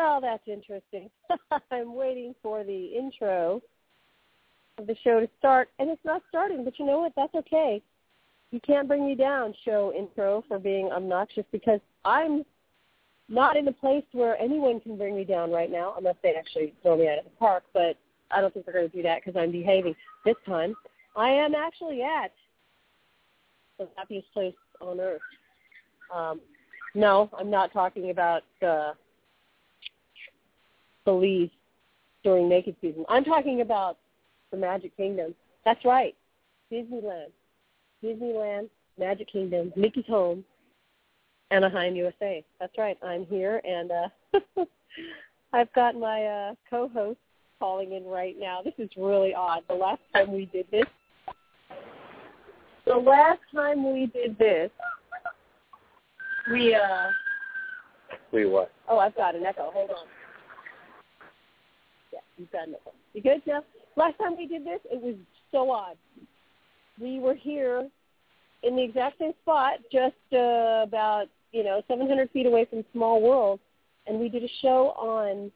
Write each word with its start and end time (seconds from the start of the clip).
Well, 0.00 0.18
that's 0.18 0.48
interesting. 0.48 1.10
I'm 1.70 1.94
waiting 1.94 2.34
for 2.42 2.64
the 2.64 2.86
intro 2.86 3.60
of 4.78 4.86
the 4.86 4.96
show 5.04 5.20
to 5.20 5.28
start, 5.38 5.68
and 5.78 5.90
it's 5.90 6.04
not 6.06 6.22
starting. 6.30 6.64
But 6.64 6.78
you 6.78 6.86
know 6.86 7.00
what? 7.00 7.12
That's 7.16 7.34
okay. 7.34 7.82
You 8.50 8.60
can't 8.66 8.88
bring 8.88 9.06
me 9.06 9.14
down, 9.14 9.52
show 9.62 9.92
intro, 9.94 10.42
for 10.48 10.58
being 10.58 10.90
obnoxious 10.90 11.44
because 11.52 11.80
I'm 12.06 12.46
not 13.28 13.58
in 13.58 13.68
a 13.68 13.72
place 13.72 14.04
where 14.12 14.40
anyone 14.40 14.80
can 14.80 14.96
bring 14.96 15.14
me 15.14 15.24
down 15.24 15.50
right 15.50 15.70
now, 15.70 15.92
unless 15.98 16.16
they 16.22 16.32
actually 16.32 16.72
throw 16.80 16.96
me 16.96 17.06
out 17.06 17.18
of 17.18 17.24
the 17.24 17.30
park. 17.38 17.64
But 17.74 17.98
I 18.30 18.40
don't 18.40 18.54
think 18.54 18.64
they're 18.64 18.74
going 18.74 18.88
to 18.88 18.96
do 18.96 19.02
that 19.02 19.22
because 19.22 19.38
I'm 19.38 19.52
behaving 19.52 19.94
this 20.24 20.36
time. 20.46 20.74
I 21.14 21.28
am 21.28 21.54
actually 21.54 22.00
at 22.00 22.32
the 23.78 23.86
happiest 23.96 24.32
place 24.32 24.54
on 24.80 24.98
earth. 24.98 25.20
Um, 26.14 26.40
no, 26.94 27.28
I'm 27.38 27.50
not 27.50 27.70
talking 27.74 28.08
about 28.08 28.44
uh, 28.66 28.92
Belize 31.04 31.50
during 32.22 32.48
naked 32.48 32.76
season. 32.80 33.04
I'm 33.08 33.24
talking 33.24 33.60
about 33.60 33.98
the 34.50 34.56
Magic 34.56 34.96
Kingdom. 34.96 35.34
That's 35.64 35.84
right, 35.84 36.14
Disneyland. 36.72 37.30
Disneyland, 38.02 38.68
Magic 38.98 39.30
Kingdom, 39.30 39.72
Mickey's 39.76 40.06
home, 40.06 40.44
Anaheim, 41.50 41.94
USA. 41.96 42.44
That's 42.58 42.76
right. 42.78 42.96
I'm 43.02 43.26
here, 43.26 43.60
and 43.64 43.90
uh, 43.90 44.64
I've 45.52 45.72
got 45.74 45.96
my 45.96 46.24
uh, 46.24 46.54
co-host 46.68 47.18
calling 47.58 47.92
in 47.92 48.04
right 48.04 48.36
now. 48.38 48.62
This 48.62 48.74
is 48.78 48.88
really 48.96 49.34
odd. 49.34 49.62
The 49.68 49.74
last 49.74 50.00
time 50.14 50.32
we 50.32 50.46
did 50.46 50.66
this, 50.70 50.84
the 52.86 52.96
last 52.96 53.40
time 53.54 53.92
we 53.92 54.06
did 54.06 54.38
this, 54.38 54.70
we 56.50 56.74
uh. 56.74 57.08
We 58.32 58.46
what? 58.46 58.70
Oh, 58.88 58.98
I've 58.98 59.16
got 59.16 59.34
an 59.34 59.44
echo. 59.44 59.70
Hold 59.72 59.90
on. 59.90 60.06
You've 62.40 62.48
an 62.54 62.74
echo. 62.74 62.92
You 63.12 63.20
good 63.20 63.42
now? 63.46 63.62
Last 63.96 64.18
time 64.18 64.34
we 64.34 64.46
did 64.46 64.64
this, 64.64 64.80
it 64.90 65.00
was 65.00 65.14
so 65.52 65.70
odd. 65.70 65.96
We 66.98 67.18
were 67.18 67.34
here 67.34 67.86
in 68.62 68.76
the 68.76 68.82
exact 68.82 69.18
same 69.18 69.32
spot, 69.42 69.74
just 69.92 70.14
uh, 70.32 70.82
about 70.82 71.26
you 71.52 71.62
know 71.64 71.82
700 71.86 72.30
feet 72.30 72.46
away 72.46 72.64
from 72.64 72.82
Small 72.92 73.20
World, 73.20 73.60
and 74.06 74.18
we 74.18 74.30
did 74.30 74.42
a 74.42 74.48
show 74.62 74.94
on 74.96 75.52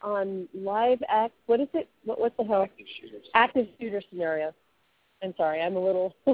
on 0.00 0.48
live 0.54 1.02
act. 1.08 1.34
What 1.46 1.58
is 1.58 1.68
it? 1.74 1.88
What 2.04 2.20
what 2.20 2.36
the 2.36 2.44
hell? 2.44 2.62
Active 2.62 2.86
shooters. 3.00 3.26
Active 3.34 3.66
shooter 3.80 4.02
scenario. 4.10 4.54
I'm 5.24 5.34
sorry, 5.36 5.60
I'm 5.60 5.74
a 5.74 5.84
little. 5.84 6.14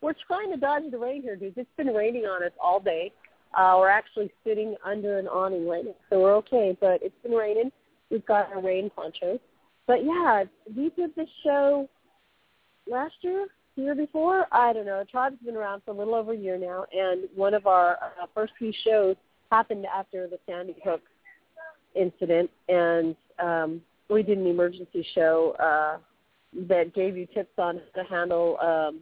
we're 0.00 0.14
trying 0.26 0.50
to 0.50 0.56
dodge 0.56 0.84
the 0.90 0.98
rain 0.98 1.20
here, 1.20 1.36
dudes. 1.36 1.58
It's 1.58 1.68
been 1.76 1.88
raining 1.88 2.24
on 2.24 2.42
us 2.42 2.52
all 2.62 2.80
day. 2.80 3.12
Uh, 3.56 3.76
we're 3.78 3.88
actually 3.88 4.30
sitting 4.44 4.76
under 4.84 5.18
an 5.18 5.26
awning 5.26 5.66
right 5.66 5.84
now, 5.84 5.94
so 6.08 6.20
we're 6.20 6.36
okay. 6.36 6.76
But 6.80 7.02
it's 7.02 7.14
been 7.22 7.32
raining. 7.32 7.70
We've 8.10 8.24
got 8.26 8.52
our 8.52 8.62
rain 8.62 8.90
ponchos. 8.94 9.40
But 9.86 10.04
yeah, 10.04 10.44
we 10.76 10.90
did 10.90 11.14
this 11.16 11.28
show 11.44 11.88
last 12.88 13.14
year, 13.22 13.46
the 13.76 13.82
year 13.82 13.94
before. 13.94 14.46
I 14.52 14.72
don't 14.72 14.86
know. 14.86 15.04
Tribe's 15.10 15.36
been 15.44 15.56
around 15.56 15.82
for 15.84 15.90
a 15.92 15.94
little 15.94 16.14
over 16.14 16.32
a 16.32 16.36
year 16.36 16.58
now, 16.58 16.86
and 16.92 17.28
one 17.34 17.54
of 17.54 17.66
our 17.66 17.94
uh, 17.94 18.26
first 18.34 18.52
few 18.58 18.72
shows 18.84 19.16
happened 19.50 19.86
after 19.86 20.28
the 20.28 20.38
Sandy 20.46 20.76
Hook 20.84 21.02
incident, 21.94 22.50
and 22.68 23.16
um, 23.42 23.80
we 24.08 24.22
did 24.22 24.38
an 24.38 24.46
emergency 24.46 25.04
show 25.14 25.56
uh, 25.58 25.98
that 26.68 26.94
gave 26.94 27.16
you 27.16 27.26
tips 27.26 27.52
on 27.58 27.80
how 27.94 28.02
to 28.02 28.08
handle 28.08 28.58
um, 28.60 29.00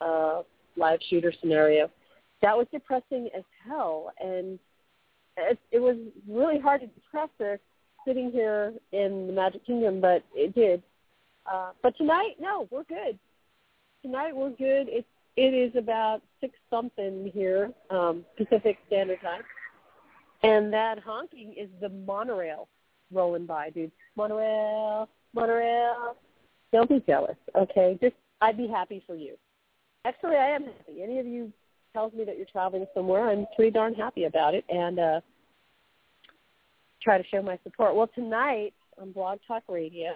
a 0.00 0.42
live 0.76 1.00
shooter 1.08 1.32
scenario. 1.40 1.90
That 2.42 2.56
was 2.56 2.66
depressing 2.72 3.28
as 3.36 3.44
hell, 3.66 4.12
and 4.18 4.58
it, 5.36 5.58
it 5.70 5.78
was 5.78 5.96
really 6.28 6.58
hard 6.58 6.80
to 6.80 6.86
depress 6.86 7.28
us 7.40 7.58
sitting 8.06 8.30
here 8.30 8.72
in 8.92 9.26
the 9.26 9.32
Magic 9.32 9.66
Kingdom, 9.66 10.00
but 10.00 10.24
it 10.34 10.54
did. 10.54 10.82
Uh, 11.50 11.70
but 11.82 11.96
tonight, 11.96 12.36
no, 12.40 12.66
we're 12.70 12.84
good. 12.84 13.18
Tonight 14.02 14.34
we're 14.34 14.50
good. 14.50 14.88
It's 14.88 15.06
it 15.36 15.54
is 15.54 15.74
about 15.76 16.22
six 16.40 16.54
something 16.68 17.30
here, 17.32 17.72
um, 17.90 18.24
Pacific 18.36 18.78
Standard 18.88 19.20
Time, 19.22 19.42
and 20.42 20.72
that 20.72 20.98
honking 20.98 21.54
is 21.56 21.68
the 21.80 21.88
monorail 21.88 22.68
rolling 23.12 23.46
by, 23.46 23.70
dude. 23.70 23.92
Monorail, 24.16 25.08
monorail. 25.34 26.16
Don't 26.72 26.88
be 26.88 27.02
jealous, 27.06 27.36
okay? 27.56 27.98
Just 28.00 28.14
I'd 28.40 28.56
be 28.56 28.68
happy 28.68 29.02
for 29.06 29.14
you. 29.14 29.36
Actually, 30.04 30.36
I 30.36 30.48
am 30.48 30.64
happy. 30.64 31.02
Any 31.02 31.18
of 31.18 31.26
you 31.26 31.52
tells 31.92 32.12
me 32.12 32.24
that 32.24 32.36
you're 32.36 32.46
traveling 32.46 32.86
somewhere, 32.94 33.28
I'm 33.28 33.46
pretty 33.56 33.70
darn 33.70 33.94
happy 33.94 34.24
about 34.24 34.54
it, 34.54 34.64
and 34.68 34.98
uh, 34.98 35.20
try 37.02 37.18
to 37.18 37.24
show 37.28 37.42
my 37.42 37.58
support. 37.62 37.94
Well, 37.94 38.10
tonight 38.14 38.72
on 39.00 39.12
Blog 39.12 39.38
Talk 39.46 39.62
Radio, 39.68 40.12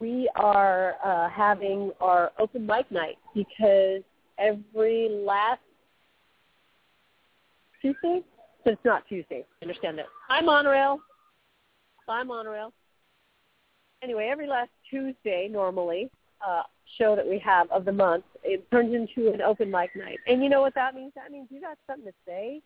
we 0.00 0.30
are 0.36 0.94
uh, 1.04 1.28
having 1.28 1.92
our 2.00 2.32
open 2.38 2.66
mic 2.66 2.90
night 2.90 3.16
because 3.34 4.02
every 4.38 5.08
last 5.10 5.60
Tuesday, 7.82 8.22
so 8.64 8.70
it's 8.72 8.84
not 8.84 9.06
Tuesday. 9.08 9.44
I 9.60 9.64
understand 9.64 9.98
that. 9.98 10.06
Hi, 10.28 10.40
Monorail. 10.40 11.00
Bye, 12.06 12.22
Monorail. 12.22 12.72
Anyway, 14.02 14.28
every 14.30 14.46
last 14.46 14.70
Tuesday, 14.88 15.48
normally, 15.50 16.08
uh, 16.46 16.62
show 16.96 17.14
that 17.16 17.26
we 17.26 17.38
have 17.40 17.70
of 17.70 17.84
the 17.84 17.92
month, 17.92 18.24
it 18.42 18.68
turns 18.70 18.94
into 18.94 19.32
an 19.32 19.42
open 19.42 19.70
mic 19.70 19.94
night. 19.96 20.18
And 20.26 20.42
you 20.42 20.48
know 20.48 20.60
what 20.60 20.74
that 20.74 20.94
means? 20.94 21.12
That 21.14 21.30
means 21.30 21.48
you 21.50 21.60
got 21.60 21.76
something 21.86 22.06
to 22.06 22.14
say. 22.26 22.62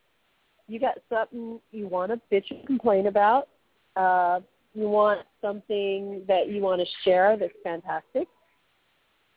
You 0.69 0.78
got 0.78 0.99
something 1.09 1.60
you 1.71 1.88
want 1.88 2.12
to 2.12 2.21
bitch 2.34 2.50
and 2.50 2.66
complain 2.66 3.06
about. 3.09 3.49
Uh, 3.97 4.41
you 4.75 4.88
want 4.88 5.21
something 5.41 6.22
that 6.28 6.49
you 6.49 6.62
want 6.62 6.81
to 6.81 6.87
share 7.05 7.37
that's 7.37 7.53
fantastic. 7.62 8.28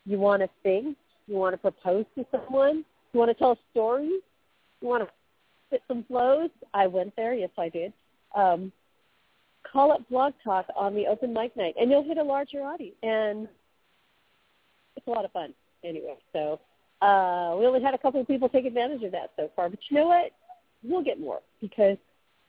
You 0.06 0.18
want 0.18 0.42
to 0.44 0.50
sing. 0.64 0.96
You 1.28 1.36
want 1.36 1.54
to 1.54 1.58
propose 1.58 2.06
to 2.16 2.26
someone. 2.32 2.86
You 3.12 3.20
want 3.20 3.32
to 3.32 3.36
tell 3.36 3.54
a 3.54 3.58
story. 3.72 4.10
You 4.82 4.88
want 4.88 5.04
to 5.04 5.10
spit 5.68 5.82
some 5.88 6.04
flows. 6.04 6.50
I 6.74 6.88
went 6.88 7.16
there. 7.16 7.34
Yes, 7.34 7.50
I 7.58 7.70
did. 7.70 7.92
Um, 8.36 8.72
call 9.70 9.92
up 9.92 10.08
Blog 10.10 10.34
Talk 10.44 10.68
on 10.76 10.94
the 10.94 11.08
open 11.08 11.34
mic 11.34 11.58
night, 11.58 11.76
and 11.80 11.90
you'll 11.90 12.04
hit 12.04 12.18
a 12.18 12.24
larger 12.24 12.62
audience. 12.62 12.96
And 13.04 13.48
it's 15.06 15.08
a 15.08 15.12
lot 15.12 15.26
of 15.26 15.32
fun 15.32 15.54
anyway. 15.84 16.16
So 16.34 16.60
uh, 17.02 17.56
we 17.58 17.66
only 17.66 17.82
had 17.82 17.94
a 17.94 17.98
couple 17.98 18.20
of 18.22 18.28
people 18.28 18.50
take 18.50 18.66
advantage 18.66 19.04
of 19.04 19.12
that 19.12 19.32
so 19.36 19.50
far, 19.56 19.70
but 19.70 19.80
you 19.90 19.98
know 19.98 20.08
what? 20.08 20.32
We'll 20.84 21.04
get 21.04 21.20
more 21.20 21.40
because 21.62 21.98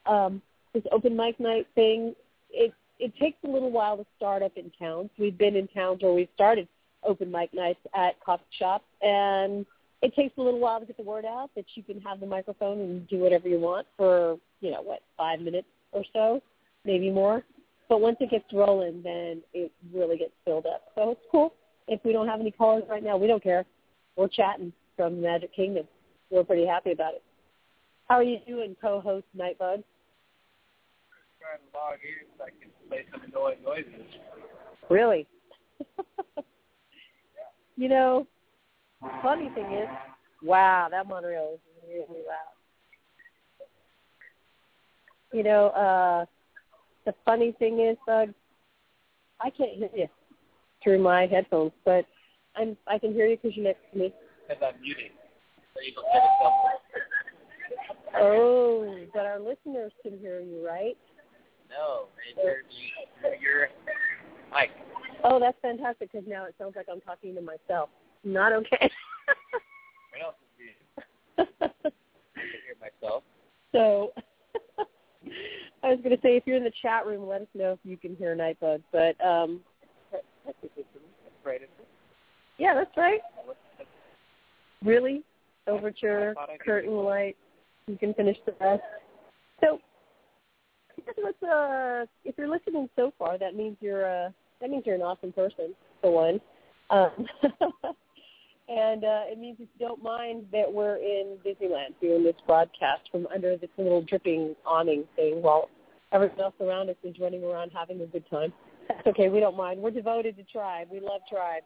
um, 0.06 0.40
this 0.72 0.82
open 0.92 1.16
mic 1.16 1.40
night 1.40 1.66
thing 1.74 2.14
it 2.50 2.72
it 2.98 3.12
takes 3.20 3.36
a 3.44 3.48
little 3.48 3.70
while 3.70 3.96
to 3.96 4.06
start 4.16 4.42
up 4.42 4.52
in 4.56 4.70
towns. 4.78 5.10
We've 5.18 5.36
been 5.36 5.54
in 5.54 5.68
towns 5.68 6.02
where 6.02 6.12
we've 6.12 6.28
started 6.34 6.66
open 7.02 7.30
mic 7.30 7.52
nights 7.52 7.80
at 7.94 8.18
coffee 8.24 8.44
shops, 8.58 8.86
and 9.02 9.66
it 10.02 10.14
takes 10.14 10.36
a 10.38 10.40
little 10.40 10.60
while 10.60 10.80
to 10.80 10.86
get 10.86 10.96
the 10.96 11.02
word 11.02 11.24
out 11.24 11.50
that 11.56 11.66
you 11.74 11.82
can 11.82 12.00
have 12.00 12.20
the 12.20 12.26
microphone 12.26 12.80
and 12.80 13.08
do 13.08 13.18
whatever 13.18 13.48
you 13.48 13.58
want 13.58 13.86
for 13.96 14.38
you 14.60 14.70
know 14.70 14.82
what 14.82 15.00
five 15.16 15.40
minutes 15.40 15.68
or 15.92 16.04
so, 16.12 16.42
maybe 16.84 17.10
more. 17.10 17.44
But 17.88 18.00
once 18.00 18.16
it 18.20 18.30
gets 18.30 18.52
rolling, 18.52 19.02
then 19.02 19.42
it 19.54 19.70
really 19.94 20.18
gets 20.18 20.32
filled 20.44 20.66
up. 20.66 20.82
So 20.94 21.12
it's 21.12 21.20
cool. 21.30 21.52
If 21.88 22.00
we 22.04 22.12
don't 22.12 22.28
have 22.28 22.40
any 22.40 22.50
callers 22.50 22.84
right 22.88 23.02
now, 23.02 23.16
we 23.16 23.26
don't 23.26 23.42
care. 23.42 23.64
We're 24.16 24.28
chatting 24.28 24.72
from 24.96 25.20
Magic 25.20 25.54
Kingdom. 25.54 25.86
We're 26.30 26.44
pretty 26.44 26.66
happy 26.66 26.92
about 26.92 27.14
it. 27.14 27.22
How 28.08 28.16
are 28.16 28.22
you 28.22 28.38
doing, 28.46 28.76
co-host 28.80 29.26
Nightbug? 29.36 29.82
trying 31.46 31.58
to 31.60 31.78
log 31.78 31.98
in 32.02 32.26
so 32.36 32.44
I 32.44 32.50
can 32.50 32.70
play 32.88 33.04
some 33.12 33.22
annoying 33.22 33.58
noises. 33.64 34.06
Really? 34.90 35.26
you 37.76 37.88
know, 37.88 38.26
funny 39.22 39.50
thing 39.54 39.72
is, 39.72 39.88
wow, 40.42 40.88
that 40.90 41.06
monorail 41.06 41.54
is 41.54 41.60
really 41.88 42.22
loud. 42.26 42.54
You 45.32 45.42
know, 45.42 45.66
uh 45.68 46.26
the 47.04 47.14
funny 47.24 47.52
thing 47.52 47.78
is, 47.80 47.96
uh, 48.08 48.26
I 49.40 49.50
can't 49.50 49.76
hear 49.76 49.88
you 49.94 50.08
through 50.86 51.02
my 51.02 51.26
headphones, 51.26 51.72
but 51.84 52.06
I'm 52.54 52.76
I 52.86 52.98
can 52.98 53.12
hear 53.12 53.26
you 53.26 53.36
because 53.36 53.56
you're 53.56 53.66
next 53.66 53.80
to 53.92 53.98
me. 53.98 54.14
Because 54.46 54.62
I'm 54.62 54.80
muting. 54.80 55.10
So 55.74 55.80
you 55.82 55.92
go 55.92 56.02
set 56.14 56.22
it 56.22 56.30
somewhere. 56.40 56.72
Oh, 58.18 58.96
but 59.12 59.26
our 59.26 59.40
listeners 59.40 59.90
can 60.00 60.16
hear 60.20 60.40
you, 60.40 60.64
right? 60.64 60.96
No, 61.68 62.06
they 62.14 62.40
heard 62.40 62.64
you 62.70 62.88
through 63.20 63.40
your 63.42 63.66
mic. 64.54 64.70
Oh, 65.24 65.40
that's 65.40 65.58
fantastic 65.60 66.12
because 66.12 66.26
now 66.28 66.44
it 66.44 66.54
sounds 66.56 66.76
like 66.76 66.86
I'm 66.90 67.00
talking 67.00 67.34
to 67.34 67.40
myself. 67.40 67.90
Not 68.22 68.52
okay. 68.52 68.88
What 70.12 70.24
else 70.24 70.36
is 70.40 70.48
muted? 70.56 71.60
I 71.60 71.82
can 71.82 72.60
hear 72.64 72.76
myself. 72.80 73.22
so 73.72 74.12
I 75.82 75.90
was 75.90 75.98
going 76.02 76.16
to 76.16 76.22
say, 76.22 76.36
if 76.36 76.44
you're 76.46 76.56
in 76.56 76.64
the 76.64 76.72
chat 76.80 77.04
room, 77.06 77.28
let 77.28 77.42
us 77.42 77.48
know 77.54 77.72
if 77.72 77.78
you 77.84 77.98
can 77.98 78.16
hear 78.16 78.34
Nightbug. 78.34 78.82
But 78.92 79.22
um, 79.22 79.60
That's 80.12 80.24
right. 81.44 81.56
isn't 81.56 81.68
it? 81.78 81.88
Yeah, 82.58 82.74
that's 82.74 82.96
right. 82.96 83.20
Really, 84.84 85.22
overture, 85.66 86.34
curtain 86.64 86.92
light. 86.92 87.36
You 87.86 87.96
can 87.96 88.14
finish 88.14 88.36
the 88.46 88.54
rest. 88.60 88.82
So 89.60 89.78
uh 91.46 92.04
if 92.24 92.34
you're 92.36 92.48
listening 92.48 92.88
so 92.96 93.12
far, 93.18 93.38
that 93.38 93.54
means 93.54 93.76
you're 93.80 94.26
uh 94.26 94.30
that 94.60 94.70
means 94.70 94.84
you're 94.86 94.94
an 94.94 95.02
awesome 95.02 95.32
person 95.32 95.74
for 96.00 96.12
one. 96.12 96.40
Um, 96.90 97.10
and 98.68 99.04
uh, 99.04 99.22
it 99.26 99.38
means 99.38 99.56
if 99.60 99.68
you 99.78 99.86
don't 99.86 100.02
mind 100.02 100.46
that 100.52 100.72
we're 100.72 100.96
in 100.96 101.36
Disneyland 101.44 101.94
doing 102.00 102.24
this 102.24 102.36
broadcast 102.46 103.02
from 103.10 103.26
under 103.34 103.56
this 103.56 103.70
little 103.76 104.02
dripping 104.02 104.54
awning 104.64 105.04
thing 105.14 105.42
while 105.42 105.68
everyone 106.12 106.40
else 106.40 106.54
around 106.60 106.88
us 106.88 106.96
is 107.02 107.16
running 107.20 107.44
around 107.44 107.70
having 107.74 108.00
a 108.00 108.06
good 108.06 108.24
time. 108.30 108.52
That's 108.88 109.06
okay. 109.08 109.28
We 109.28 109.40
don't 109.40 109.56
mind. 109.56 109.80
We're 109.80 109.90
devoted 109.90 110.36
to 110.36 110.44
Tribe. 110.44 110.88
We 110.90 111.00
love 111.00 111.20
Tribe. 111.28 111.62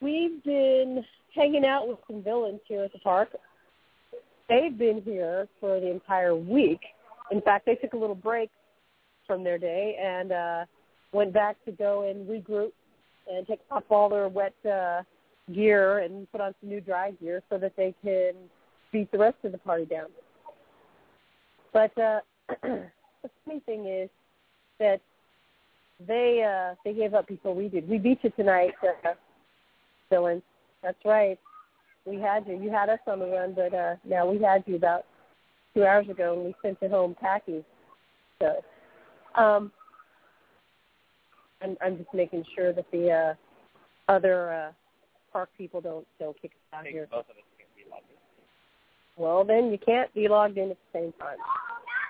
We've 0.00 0.42
been 0.44 1.04
hanging 1.34 1.64
out 1.64 1.88
with 1.88 1.98
some 2.06 2.22
villains 2.22 2.60
here 2.66 2.84
at 2.84 2.92
the 2.92 2.98
park. 3.00 3.30
They've 4.48 4.76
been 4.76 5.02
here 5.02 5.46
for 5.60 5.78
the 5.78 5.90
entire 5.90 6.34
week. 6.34 6.80
In 7.30 7.40
fact, 7.42 7.66
they 7.66 7.74
took 7.76 7.92
a 7.92 7.96
little 7.96 8.14
break 8.14 8.50
from 9.26 9.44
their 9.44 9.58
day 9.58 9.96
and 10.00 10.32
uh, 10.32 10.64
went 11.12 11.32
back 11.32 11.56
to 11.64 11.72
go 11.72 12.08
and 12.08 12.28
regroup 12.28 12.72
and 13.30 13.46
take 13.46 13.60
off 13.70 13.84
all 13.90 14.08
their 14.08 14.28
wet 14.28 14.54
uh, 14.68 15.02
gear 15.52 15.98
and 15.98 16.30
put 16.32 16.40
on 16.40 16.54
some 16.60 16.70
new 16.70 16.80
dry 16.80 17.12
gear 17.12 17.42
so 17.50 17.58
that 17.58 17.76
they 17.76 17.94
can 18.02 18.32
beat 18.92 19.10
the 19.12 19.18
rest 19.18 19.36
of 19.44 19.52
the 19.52 19.58
party 19.58 19.84
down. 19.84 20.08
But 21.72 21.96
uh, 21.98 22.20
the 22.62 23.30
funny 23.44 23.60
thing 23.66 23.86
is 23.86 24.08
that 24.78 25.00
they 26.06 26.42
uh, 26.42 26.74
they 26.84 26.94
gave 26.94 27.14
up 27.14 27.28
before 27.28 27.54
we 27.54 27.68
did. 27.68 27.88
We 27.88 27.98
beat 27.98 28.18
you 28.22 28.30
tonight, 28.30 28.72
uh, 28.82 29.10
villains. 30.10 30.42
That's 30.82 30.98
right. 31.04 31.38
We 32.06 32.16
had 32.16 32.46
you. 32.46 32.60
You 32.60 32.70
had 32.70 32.88
us 32.88 32.98
on 33.06 33.18
the 33.20 33.26
run, 33.26 33.54
but 33.54 33.74
uh, 33.74 33.96
now 34.04 34.30
we 34.30 34.40
had 34.42 34.64
you 34.66 34.76
about 34.76 35.04
two 35.74 35.84
hours 35.84 36.08
ago, 36.08 36.34
and 36.34 36.44
we 36.44 36.54
sent 36.62 36.78
you 36.82 36.88
home 36.88 37.14
packing. 37.20 37.64
So, 38.40 38.56
um, 39.40 39.70
I'm, 41.62 41.76
I'm 41.82 41.98
just 41.98 42.08
making 42.14 42.44
sure 42.56 42.72
that 42.72 42.86
the 42.90 43.10
uh, 43.10 44.12
other 44.12 44.52
uh, 44.52 44.72
park 45.32 45.50
people 45.56 45.80
don't 45.80 46.06
don't 46.18 46.40
kick 46.40 46.52
us 46.52 46.78
out 46.78 46.86
here. 46.86 47.06
Both 47.10 47.26
of 47.26 47.36
us 47.36 47.42
can't 47.58 47.68
be 47.76 47.90
logged 47.90 48.04
in. 48.10 49.22
Well, 49.22 49.44
then 49.44 49.70
you 49.70 49.78
can't 49.78 50.12
be 50.14 50.26
logged 50.28 50.56
in 50.56 50.70
at 50.70 50.78
the 50.92 50.98
same 50.98 51.12
time, 51.20 51.36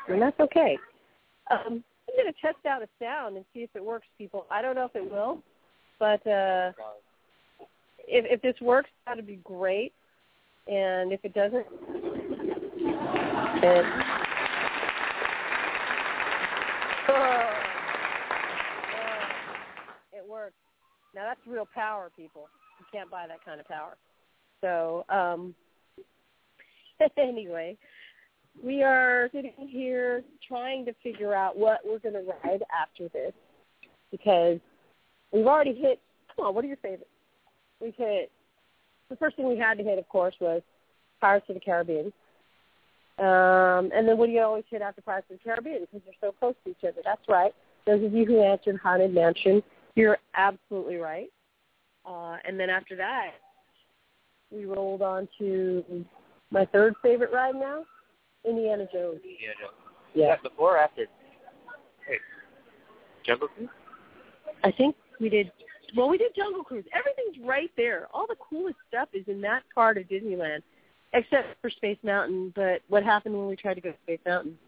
and 0.08 0.23
that's 0.23 0.38
okay. 0.38 0.79
Um, 1.50 1.82
I'm 2.08 2.25
going 2.25 2.32
to 2.32 2.41
test 2.41 2.64
out 2.67 2.82
a 2.82 2.88
sound 3.00 3.37
and 3.37 3.44
see 3.53 3.61
if 3.61 3.70
it 3.75 3.85
works, 3.85 4.06
people. 4.19 4.46
I 4.50 4.62
don't 4.62 4.75
know 4.75 4.85
if 4.85 4.94
it 4.94 5.11
will, 5.11 5.43
but 5.99 6.25
uh, 6.26 6.73
if 8.06 8.25
if 8.29 8.43
this 8.43 8.61
works, 8.61 8.91
that'd 9.06 9.26
be 9.26 9.41
great. 9.44 9.93
And 10.67 11.12
if 11.12 11.20
it 11.25 11.35
doesn't, 11.35 11.67
then 13.61 13.85
oh, 17.08 17.12
oh, 17.12 17.50
it 20.12 20.29
works. 20.29 20.55
Now 21.14 21.25
that's 21.25 21.41
real 21.47 21.67
power, 21.75 22.11
people. 22.17 22.49
You 22.79 22.87
can't 22.93 23.11
buy 23.11 23.26
that 23.26 23.44
kind 23.44 23.61
of 23.61 23.67
power. 23.67 23.97
So 24.61 25.05
um, 25.08 25.55
anyway, 27.17 27.76
we 28.62 28.82
are 28.82 29.29
sitting 29.32 29.53
here 29.58 30.23
trying 30.46 30.85
to 30.85 30.94
figure 31.03 31.35
out 31.35 31.56
what 31.56 31.81
we're 31.85 31.99
going 31.99 32.14
to 32.14 32.32
ride 32.44 32.62
after 32.79 33.08
this 33.08 33.32
because 34.11 34.58
we've 35.32 35.46
already 35.46 35.75
hit. 35.75 36.00
Come 36.37 36.46
on, 36.46 36.55
what 36.55 36.64
are 36.64 36.69
your 36.69 36.76
favorites? 36.76 37.11
We've 37.81 37.94
hit. 37.97 38.31
The 39.09 39.17
first 39.17 39.37
thing 39.37 39.49
we 39.49 39.56
had 39.59 39.79
to 39.79 39.85
hit, 39.85 39.99
of 39.99 40.09
course, 40.09 40.35
was 40.41 40.62
Pirates 41.21 41.47
of 41.49 41.55
the 41.55 41.61
Caribbean. 41.61 42.12
Um, 43.19 43.91
and 43.94 44.09
then 44.09 44.17
what 44.17 44.27
do 44.27 44.32
you 44.32 44.41
always 44.41 44.65
hit 44.71 44.82
after 44.82 45.03
Pirates 45.03 45.27
of 45.31 45.38
the 45.38 45.44
Caribbean? 45.44 45.81
Because 45.81 46.00
they're 46.05 46.31
so 46.31 46.35
close 46.38 46.55
to 46.65 46.71
each 46.71 46.85
other. 46.85 47.03
That's 47.05 47.29
right. 47.29 47.53
Those 47.87 48.05
of 48.05 48.12
you 48.12 48.25
who 48.25 48.43
answered 48.43 48.79
Haunted 48.82 49.12
Mansion, 49.12 49.62
you're 49.94 50.19
absolutely 50.35 50.97
right. 50.97 51.31
Uh, 52.06 52.37
and 52.47 52.59
then 52.59 52.71
after 52.71 52.97
that, 52.97 53.32
we 54.50 54.65
rolled 54.65 55.03
on 55.03 55.29
to 55.38 55.85
my 56.50 56.65
third 56.67 56.94
favorite 57.03 57.32
ride 57.32 57.55
now, 57.55 57.85
Indiana 58.44 58.87
Jones. 58.93 59.21
Yeah, 59.25 59.50
Joe. 59.61 59.71
Yeah. 60.15 60.29
That 60.29 60.43
before 60.43 60.77
or 60.77 60.79
after? 60.79 61.06
Wait. 62.09 62.21
Jungle 63.25 63.49
Cruise? 63.49 63.69
I 64.65 64.71
think 64.73 64.97
we 65.21 65.29
did. 65.29 65.53
Well, 65.97 66.09
we 66.09 66.19
did 66.19 66.33
Jungle 66.37 66.63
Cruise. 66.63 66.85
Everything's 66.93 67.47
right 67.47 67.71
there. 67.77 68.09
All 68.13 68.27
the 68.29 68.37
coolest 68.37 68.77
stuff 68.89 69.09
is 69.13 69.25
in 69.27 69.41
that 69.43 69.63
part 69.75 69.99
of 69.99 70.05
Disneyland, 70.05 70.63
except 71.13 71.61
for 71.61 71.71
Space 71.71 71.99
Mountain. 72.03 72.53
But 72.55 72.83
what 72.89 73.03
happened 73.03 73.37
when 73.37 73.49
we 73.49 73.57
tried 73.57 73.75
to 73.75 73.81
go 73.81 73.91
to 73.91 73.97
Space 74.05 74.21
Mountain? 74.27 74.59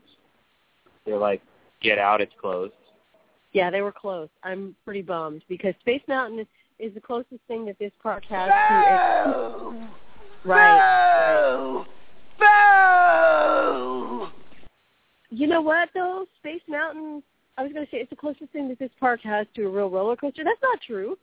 They're 1.07 1.19
like, 1.19 1.43
get 1.81 1.99
out, 1.99 2.21
it's 2.21 2.33
closed. 2.41 2.73
Yeah, 3.53 3.71
they 3.71 3.83
were 3.83 3.93
closed. 3.93 4.33
I'm 4.43 4.75
pretty 4.85 5.03
bummed 5.03 5.43
because 5.49 5.75
Space 5.81 6.03
Mountain 6.09 6.41
is, 6.41 6.47
is 6.79 6.95
the 6.95 7.01
closest 7.01 7.41
thing 7.49 7.67
that 7.67 7.79
this 7.79 7.93
park 8.03 8.25
has 8.29 8.49
to. 8.49 8.55
Ex- 8.55 9.91
right. 10.45 10.79
right. 10.79 11.87
You 15.31 15.47
know 15.47 15.63
what 15.63 15.89
though? 15.95 16.27
Space 16.41 16.63
Mountain. 16.69 17.23
I 17.59 17.63
was 17.63 17.73
going 17.73 17.85
to 17.85 17.91
say 17.91 17.99
it's 17.99 18.11
the 18.11 18.17
closest 18.17 18.51
thing 18.53 18.69
that 18.69 18.79
this 18.79 18.91
park 18.99 19.21
has 19.23 19.47
to 19.55 19.67
a 19.67 19.69
real 19.69 19.91
roller 19.91 20.17
coaster. 20.17 20.43
That's 20.45 20.63
not 20.63 20.79
true. 20.87 21.19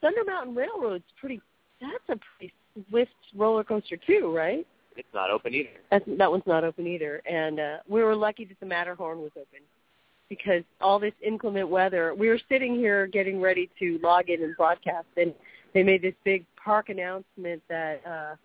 Thunder 0.00 0.22
Mountain 0.26 0.54
Railroad's 0.54 1.04
pretty. 1.18 1.40
That's 1.80 1.92
a 2.08 2.20
pretty 2.38 2.52
swift 2.88 3.10
roller 3.34 3.64
coaster 3.64 3.96
too, 3.96 4.32
right? 4.34 4.66
It's 4.96 5.08
not 5.12 5.30
open 5.30 5.54
either. 5.54 5.70
That's, 5.90 6.04
that 6.18 6.30
one's 6.30 6.46
not 6.46 6.62
open 6.62 6.86
either. 6.86 7.20
And 7.28 7.58
uh, 7.58 7.76
we 7.88 8.02
were 8.02 8.14
lucky 8.14 8.44
that 8.44 8.60
the 8.60 8.66
Matterhorn 8.66 9.18
was 9.18 9.32
open 9.32 9.60
because 10.28 10.62
all 10.80 10.98
this 10.98 11.12
inclement 11.20 11.68
weather. 11.68 12.14
We 12.14 12.28
were 12.28 12.40
sitting 12.48 12.76
here 12.76 13.06
getting 13.06 13.40
ready 13.40 13.68
to 13.80 13.98
log 14.02 14.30
in 14.30 14.42
and 14.42 14.56
broadcast, 14.56 15.06
and 15.16 15.34
they 15.74 15.82
made 15.82 16.02
this 16.02 16.14
big 16.24 16.44
park 16.62 16.88
announcement 16.88 17.62
that 17.68 18.00
uh, 18.06 18.36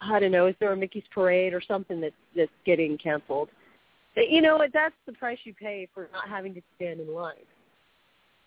I 0.00 0.20
don't 0.20 0.30
know, 0.30 0.46
is 0.46 0.54
there 0.60 0.72
a 0.72 0.76
Mickey's 0.76 1.04
Parade 1.12 1.54
or 1.54 1.62
something 1.66 2.00
that's 2.00 2.14
that's 2.34 2.50
getting 2.64 2.98
canceled? 2.98 3.48
You 4.16 4.40
know 4.40 4.56
what? 4.56 4.72
That's 4.72 4.94
the 5.06 5.12
price 5.12 5.38
you 5.44 5.54
pay 5.54 5.88
for 5.92 6.08
not 6.12 6.28
having 6.28 6.54
to 6.54 6.62
stand 6.76 7.00
in 7.00 7.14
line. 7.14 7.34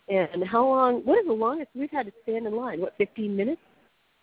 And 0.08 0.44
how 0.44 0.66
long? 0.66 1.02
What 1.04 1.18
is 1.18 1.26
the 1.26 1.32
longest 1.32 1.70
we've 1.74 1.90
had 1.90 2.06
to 2.06 2.12
stand 2.24 2.46
in 2.46 2.56
line? 2.56 2.80
What, 2.80 2.94
15 2.98 3.36
minutes, 3.36 3.60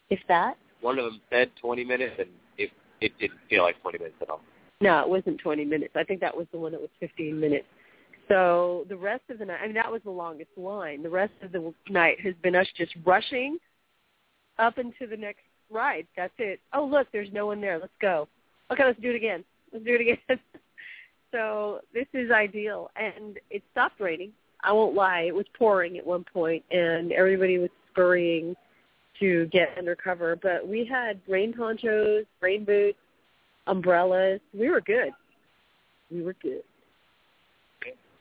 if 0.10 0.20
that? 0.28 0.58
One 0.82 1.00
of 1.00 1.06
them 1.06 1.22
said 1.30 1.50
20 1.62 1.86
minutes, 1.86 2.16
and 2.20 2.30
it 2.58 2.72
it 3.00 3.18
didn't 3.20 3.40
feel 3.50 3.64
like 3.64 3.82
20 3.82 4.00
minutes 4.00 4.18
at 4.22 4.30
all. 4.30 4.42
No, 4.82 5.00
it 5.00 5.10
wasn't 5.10 5.40
20 5.40 5.66
minutes. 5.66 5.94
I 5.96 6.04
think 6.04 6.20
that 6.22 6.36
was 6.36 6.46
the 6.52 6.60
one 6.60 6.72
that 6.74 6.82
was 6.82 6.90
15 7.00 7.40
minutes. 7.40 7.66
So 8.28 8.86
the 8.90 8.98
rest 8.98 9.24
of 9.30 9.40
the 9.40 9.46
night, 9.46 9.60
I 9.64 9.66
mean, 9.66 9.76
that 9.76 9.92
was 9.92 10.02
the 10.04 10.12
longest 10.12 10.52
line. 10.58 11.02
The 11.02 11.10
rest 11.10 11.34
of 11.42 11.52
the 11.52 11.74
night 11.90 12.20
has 12.22 12.34
been 12.44 12.56
us 12.56 12.68
just 12.76 12.94
rushing 13.06 13.58
up 14.60 14.78
into 14.78 15.08
the 15.10 15.16
next 15.16 15.44
ride. 15.72 16.06
That's 16.16 16.34
it. 16.38 16.60
Oh, 16.74 16.86
look, 16.86 17.08
there's 17.12 17.32
no 17.32 17.46
one 17.46 17.62
there. 17.62 17.80
Let's 17.80 17.94
go. 18.02 18.28
Okay, 18.72 18.84
let's 18.84 19.00
do 19.00 19.12
it 19.12 19.16
again. 19.16 19.44
Let's 19.72 19.86
do 19.86 19.96
it 19.96 20.02
again. 20.02 20.40
so 21.32 21.82
this 21.94 22.08
is 22.14 22.32
ideal. 22.32 22.90
And 22.96 23.40
it 23.50 23.64
stopped 23.72 24.00
raining. 24.00 24.32
I 24.64 24.72
won't 24.72 24.96
lie. 24.96 25.22
It 25.22 25.36
was 25.36 25.46
pouring 25.58 25.98
at 25.98 26.06
one 26.06 26.26
point, 26.34 26.64
and 26.72 27.12
everybody 27.12 27.58
was 27.58 27.70
scurrying 27.92 28.56
to 29.20 29.46
get 29.48 29.70
under 29.78 29.96
cover. 29.96 30.36
But 30.36 30.68
we 30.68 30.86
had 30.86 31.20
rain 31.28 31.54
ponchos, 31.54 32.26
rain 32.42 32.66
boots, 32.66 32.98
umbrellas. 33.68 34.40
We 34.58 34.70
were 34.70 34.82
good. 34.82 35.12
We 36.12 36.22
were 36.22 36.36
good. 36.42 36.64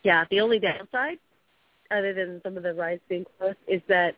Yeah, 0.03 0.25
the 0.31 0.41
only 0.41 0.59
downside, 0.59 1.19
other 1.91 2.13
than 2.13 2.41
some 2.45 2.57
of 2.57 2.63
the 2.63 2.75
rides 2.75 3.01
being 3.09 3.25
closed, 3.39 3.59
is 3.67 3.83
that 3.89 4.15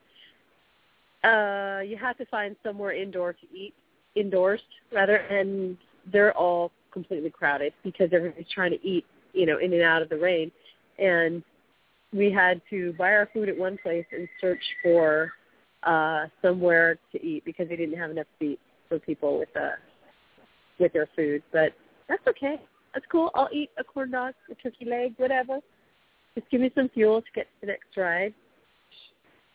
uh 1.25 1.81
you 1.81 1.97
have 1.97 2.17
to 2.19 2.27
find 2.27 2.55
somewhere 2.63 2.93
indoor 2.93 3.33
to 3.33 3.47
eat, 3.55 3.75
indoors 4.15 4.61
rather, 4.93 5.17
and 5.17 5.77
they're 6.13 6.37
all 6.37 6.71
completely 6.93 7.31
crowded 7.31 7.73
because 7.83 8.11
everybody's 8.13 8.47
trying 8.53 8.71
to 8.71 8.87
eat, 8.87 9.05
you 9.33 9.47
know, 9.47 9.59
in 9.59 9.73
and 9.73 9.83
out 9.83 10.03
of 10.03 10.09
the 10.09 10.17
rain. 10.17 10.51
And 10.99 11.43
we 12.13 12.31
had 12.33 12.61
to 12.71 12.95
buy 12.95 13.13
our 13.13 13.29
food 13.33 13.49
at 13.49 13.57
one 13.57 13.79
place 13.83 14.07
and 14.13 14.29
search 14.41 14.63
for 14.83 15.33
uh 15.85 16.27
somewhere 16.43 16.99
to 17.13 17.25
eat 17.25 17.45
because 17.45 17.69
they 17.69 17.77
didn't 17.77 17.97
have 17.97 18.11
enough 18.11 18.27
seats 18.41 18.61
for 18.89 18.99
people 18.99 19.39
with 19.39 19.55
uh 19.57 19.77
with 20.81 20.93
their 20.93 21.09
food. 21.15 21.43
But 21.53 21.73
that's 22.09 22.27
okay. 22.27 22.57
That's 22.95 23.07
cool. 23.13 23.31
I'll 23.35 23.49
eat 23.53 23.71
a 23.79 23.85
corn 23.85 24.11
dog, 24.11 24.35
a 24.51 24.55
turkey 24.57 24.87
leg, 24.87 25.15
whatever. 25.19 25.61
Just 26.35 26.51
give 26.51 26.61
me 26.61 26.71
some 26.75 26.89
fuel 26.89 27.21
to 27.21 27.27
get 27.35 27.45
to 27.45 27.61
the 27.61 27.67
next 27.69 27.97
ride. 27.97 28.35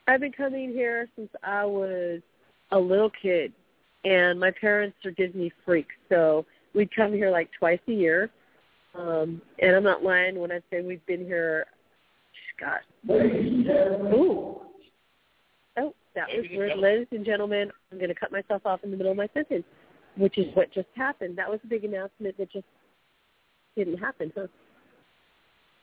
I've 0.08 0.20
been 0.20 0.32
coming 0.32 0.70
here 0.70 1.08
since 1.16 1.30
I 1.44 1.66
was 1.66 2.22
a 2.72 2.80
little 2.80 3.10
kid, 3.22 3.54
and 4.04 4.40
my 4.40 4.52
parents 4.52 4.98
are 5.06 5.12
Disney 5.12 5.52
freaks, 5.66 5.96
so 6.10 6.46
we'd 6.74 6.96
come 6.96 7.13
here 7.13 7.32
like 7.32 7.50
twice 7.58 7.80
a 7.88 7.92
year. 7.92 8.30
Um, 8.96 9.42
and 9.60 9.75
I'm 9.75 9.84
not 9.84 10.03
lying 10.03 10.39
when 10.39 10.51
I 10.51 10.60
say 10.70 10.82
we've 10.82 11.06
been 11.06 11.25
here. 11.25 11.65
God. 12.60 12.80
Ooh. 13.10 14.62
Oh, 15.77 15.94
that 16.15 16.27
was 16.30 16.46
weird, 16.51 16.77
ladies 16.77 17.08
and 17.12 17.25
gentlemen. 17.25 17.72
I'm 17.92 17.98
going 17.98 18.10
to 18.10 18.15
cut 18.15 18.32
myself 18.32 18.62
off 18.65 18.84
in 18.84 18.92
the 18.92 18.98
middle 18.98 19.12
of 19.12 19.18
my 19.18 19.30
sentence, 19.34 19.63
which 20.18 20.38
is 20.38 20.46
what 20.56 20.72
just 20.72 20.88
happened. 20.96 21.38
That 21.38 21.50
was 21.50 21.60
a 21.63 21.68
big 21.68 21.84
announcement 21.84 22.38
that 22.38 22.51
just 22.51 22.65
didn't 23.75 23.98
happen, 23.98 24.32
huh? 24.36 24.48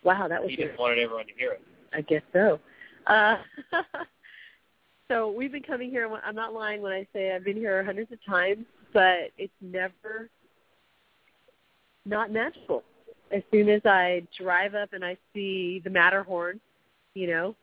Wow, 0.04 0.28
that 0.28 0.40
was 0.40 0.50
He 0.50 0.56
just 0.56 0.78
wanted 0.78 0.98
everyone 0.98 1.26
to 1.26 1.32
hear 1.36 1.52
it. 1.52 1.62
I 1.92 2.02
guess 2.02 2.22
so. 2.32 2.60
Uh, 3.06 3.36
so 5.08 5.32
we've 5.32 5.52
been 5.52 5.62
coming 5.62 5.90
here. 5.90 6.08
I'm 6.24 6.36
not 6.36 6.54
lying 6.54 6.80
when 6.80 6.92
I 6.92 7.06
say 7.12 7.34
I've 7.34 7.44
been 7.44 7.56
here 7.56 7.82
hundreds 7.84 8.12
of 8.12 8.24
times, 8.24 8.64
but 8.92 9.32
it's 9.36 9.52
never 9.60 10.30
not 12.06 12.32
magical. 12.32 12.82
As 13.32 13.42
soon 13.52 13.68
as 13.68 13.82
I 13.84 14.26
drive 14.38 14.74
up 14.74 14.92
and 14.92 15.04
I 15.04 15.16
see 15.32 15.80
the 15.84 15.90
Matterhorn, 15.90 16.60
you 17.14 17.28
know, 17.28 17.54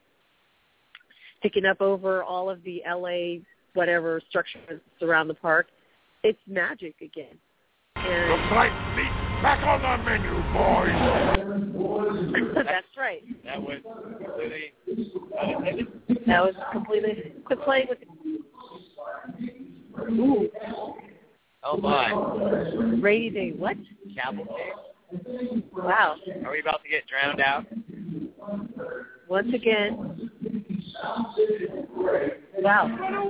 sticking 1.39 1.65
up 1.65 1.82
over 1.82 2.24
all 2.24 2.50
of 2.50 2.63
the 2.63 2.82
LA 2.88 3.41
whatever 3.74 4.22
structures 4.29 4.82
around 5.01 5.27
the 5.27 5.34
park, 5.34 5.67
it's 6.24 6.39
magic 6.48 6.96
again. 7.01 7.38
The 7.96 8.46
flight 8.50 8.72
meat's 8.96 9.41
back 9.41 9.63
on 9.63 9.82
the 9.82 9.98
menu, 10.06 10.32
boys. 10.53 10.91
that's 12.65 12.98
right. 12.98 13.24
That 13.44 13.62
was 13.62 13.79
completely 14.24 14.74
unintended. 15.39 15.88
That 16.27 16.44
was 16.44 16.56
completely 16.72 17.34
quit 17.46 17.62
playing 17.63 17.88
with 17.89 18.00
Ooh, 20.10 20.50
Oh 21.69 21.75
my. 21.75 22.13
rainy 23.01 23.29
day. 23.29 23.51
What? 23.57 23.75
Cavalcade. 24.15 24.74
Wow. 25.74 26.15
Are 26.45 26.51
we 26.51 26.62
about 26.62 26.81
to 26.83 26.89
get 26.89 27.03
drowned 27.07 27.41
out? 27.41 27.65
Once 29.27 29.53
again. 29.53 30.31
Wow. 32.59 32.86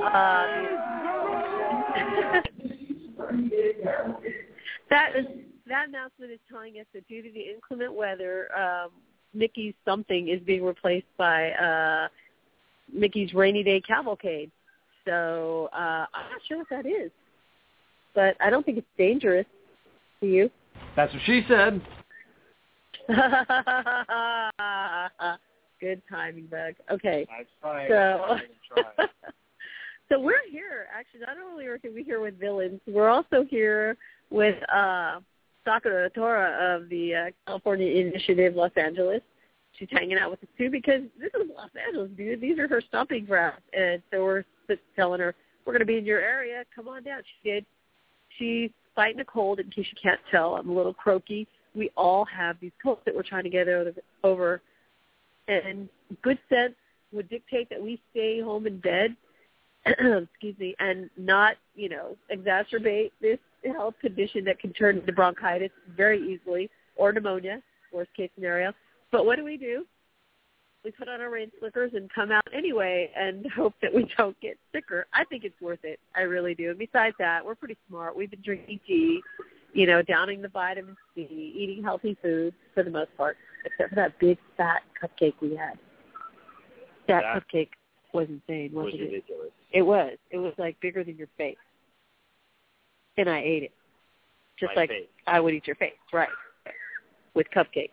Uh, 0.05 0.47
that 4.91 5.15
is 5.15 5.25
that 5.67 5.87
announcement 5.89 6.31
is 6.31 6.39
telling 6.47 6.75
us 6.75 6.85
that 6.93 7.07
due 7.07 7.23
to 7.23 7.31
the 7.31 7.41
inclement 7.41 7.93
weather, 7.93 8.49
um, 8.55 8.91
Mickey's 9.33 9.73
something 9.83 10.29
is 10.29 10.39
being 10.41 10.63
replaced 10.63 11.07
by 11.17 11.51
uh, 11.53 12.07
Mickey's 12.93 13.33
rainy 13.33 13.63
day 13.63 13.81
cavalcade. 13.81 14.51
So 15.05 15.69
uh, 15.73 16.05
I'm 16.13 16.29
not 16.31 16.41
sure 16.47 16.59
what 16.59 16.69
that 16.69 16.85
is, 16.85 17.11
but 18.17 18.35
I 18.41 18.49
don't 18.49 18.65
think 18.65 18.79
it's 18.79 18.87
dangerous. 18.97 19.45
to 20.21 20.27
you? 20.27 20.49
That's 20.95 21.13
what 21.13 21.21
she 21.27 21.45
said. 21.47 21.79
Good 25.79 26.01
timing, 26.09 26.47
Bug. 26.47 26.73
Okay. 26.89 27.27
I'm. 27.31 27.45
So, 27.87 28.37
so 30.09 30.19
we're 30.19 30.41
here. 30.51 30.87
Actually, 30.91 31.19
not 31.19 31.37
only 31.47 31.67
are 31.67 31.79
we 31.93 32.01
here 32.01 32.19
with 32.19 32.39
villains, 32.39 32.81
we're 32.87 33.09
also 33.09 33.45
here 33.47 33.95
with 34.31 34.55
uh, 34.67 35.19
Sakura 35.63 36.09
Tora 36.09 36.75
of 36.75 36.89
the 36.89 37.13
uh, 37.13 37.25
California 37.45 38.01
Initiative 38.01 38.55
Los 38.55 38.71
Angeles. 38.75 39.21
She's 39.77 39.89
hanging 39.91 40.17
out 40.17 40.31
with 40.31 40.41
us 40.41 40.49
too 40.57 40.71
because 40.71 41.01
this 41.19 41.29
is 41.35 41.51
Los 41.55 41.69
Angeles, 41.85 42.09
dude. 42.17 42.41
These 42.41 42.57
are 42.57 42.67
her 42.67 42.81
stomping 42.81 43.25
grounds, 43.25 43.61
and 43.73 44.01
so 44.11 44.23
we're 44.23 44.43
telling 44.95 45.19
her 45.19 45.35
we're 45.65 45.73
going 45.73 45.81
to 45.81 45.85
be 45.85 45.99
in 45.99 46.05
your 46.05 46.19
area. 46.19 46.63
Come 46.75 46.87
on 46.87 47.03
down. 47.03 47.21
She 47.21 47.51
did. 47.51 47.63
She's 48.37 48.71
fighting 48.95 49.19
a 49.19 49.25
cold. 49.25 49.59
In 49.59 49.69
case 49.69 49.85
you 49.89 49.97
can't 50.01 50.19
tell, 50.31 50.55
I'm 50.55 50.69
a 50.69 50.73
little 50.73 50.93
croaky. 50.93 51.47
We 51.75 51.91
all 51.95 52.25
have 52.25 52.57
these 52.59 52.71
colds 52.81 53.01
that 53.05 53.15
we're 53.15 53.23
trying 53.23 53.43
to 53.43 53.49
get 53.49 53.67
over, 54.23 54.61
and 55.47 55.87
good 56.21 56.39
sense 56.49 56.73
would 57.13 57.29
dictate 57.29 57.69
that 57.69 57.81
we 57.81 58.01
stay 58.11 58.41
home 58.41 58.67
in 58.67 58.79
bed, 58.79 59.15
excuse 59.85 60.57
me, 60.59 60.75
and 60.79 61.09
not, 61.17 61.55
you 61.75 61.89
know, 61.89 62.17
exacerbate 62.35 63.11
this 63.21 63.37
health 63.63 63.95
condition 64.01 64.43
that 64.45 64.59
can 64.59 64.73
turn 64.73 64.97
into 64.97 65.11
bronchitis 65.11 65.71
very 65.95 66.19
easily 66.21 66.69
or 66.95 67.11
pneumonia, 67.11 67.61
worst 67.93 68.13
case 68.15 68.29
scenario. 68.35 68.73
But 69.11 69.25
what 69.25 69.37
do 69.37 69.43
we 69.43 69.57
do? 69.57 69.85
We 70.87 70.91
put 70.91 71.09
on 71.09 71.19
our 71.19 71.29
rain 71.29 71.51
slickers 71.59 71.91
and 71.95 72.09
come 72.15 72.31
out 72.31 72.47
anyway 72.53 73.11
and 73.13 73.45
hope 73.57 73.73
that 73.81 73.93
we 73.93 74.09
don't 74.17 74.39
get 74.39 74.57
sicker. 74.73 75.05
I 75.13 75.25
think 75.25 75.43
it's 75.43 75.59
worth 75.59 75.83
it. 75.83 75.99
I 76.15 76.21
really 76.21 76.55
do. 76.55 76.69
And 76.69 76.79
besides 76.79 77.13
that, 77.19 77.45
we're 77.45 77.55
pretty 77.55 77.75
smart. 77.89 78.15
We've 78.15 78.31
been 78.31 78.41
drinking 78.41 78.79
tea, 78.87 79.19
you 79.73 79.85
know, 79.85 80.01
downing 80.01 80.41
the 80.41 80.47
vitamin 80.47 80.95
C, 81.13 81.27
eating 81.57 81.83
healthy 81.83 82.17
food 82.21 82.53
for 82.73 82.83
the 82.83 82.89
most 82.89 83.09
part 83.17 83.35
except 83.65 83.89
for 83.89 83.95
that 83.95 84.17
big 84.19 84.37
fat 84.55 84.83
cupcake 85.03 85.33
we 85.41 85.57
had. 85.57 85.73
That, 87.09 87.23
That 87.23 87.43
cupcake 87.43 87.71
was 88.13 88.29
insane, 88.29 88.71
was 88.73 88.85
wasn't 88.85 89.01
it? 89.01 89.05
ridiculous. 89.07 89.51
It 89.73 89.81
was. 89.81 90.13
It 90.31 90.37
was 90.37 90.53
like 90.57 90.79
bigger 90.79 91.03
than 91.03 91.17
your 91.17 91.27
face. 91.37 91.57
And 93.17 93.29
I 93.29 93.39
ate 93.39 93.63
it. 93.63 93.71
Just 94.57 94.71
My 94.73 94.83
like 94.83 94.89
face. 94.91 95.07
I 95.27 95.41
would 95.41 95.53
eat 95.53 95.67
your 95.67 95.75
face, 95.75 95.91
right. 96.13 96.29
With 97.33 97.47
cupcake. 97.53 97.91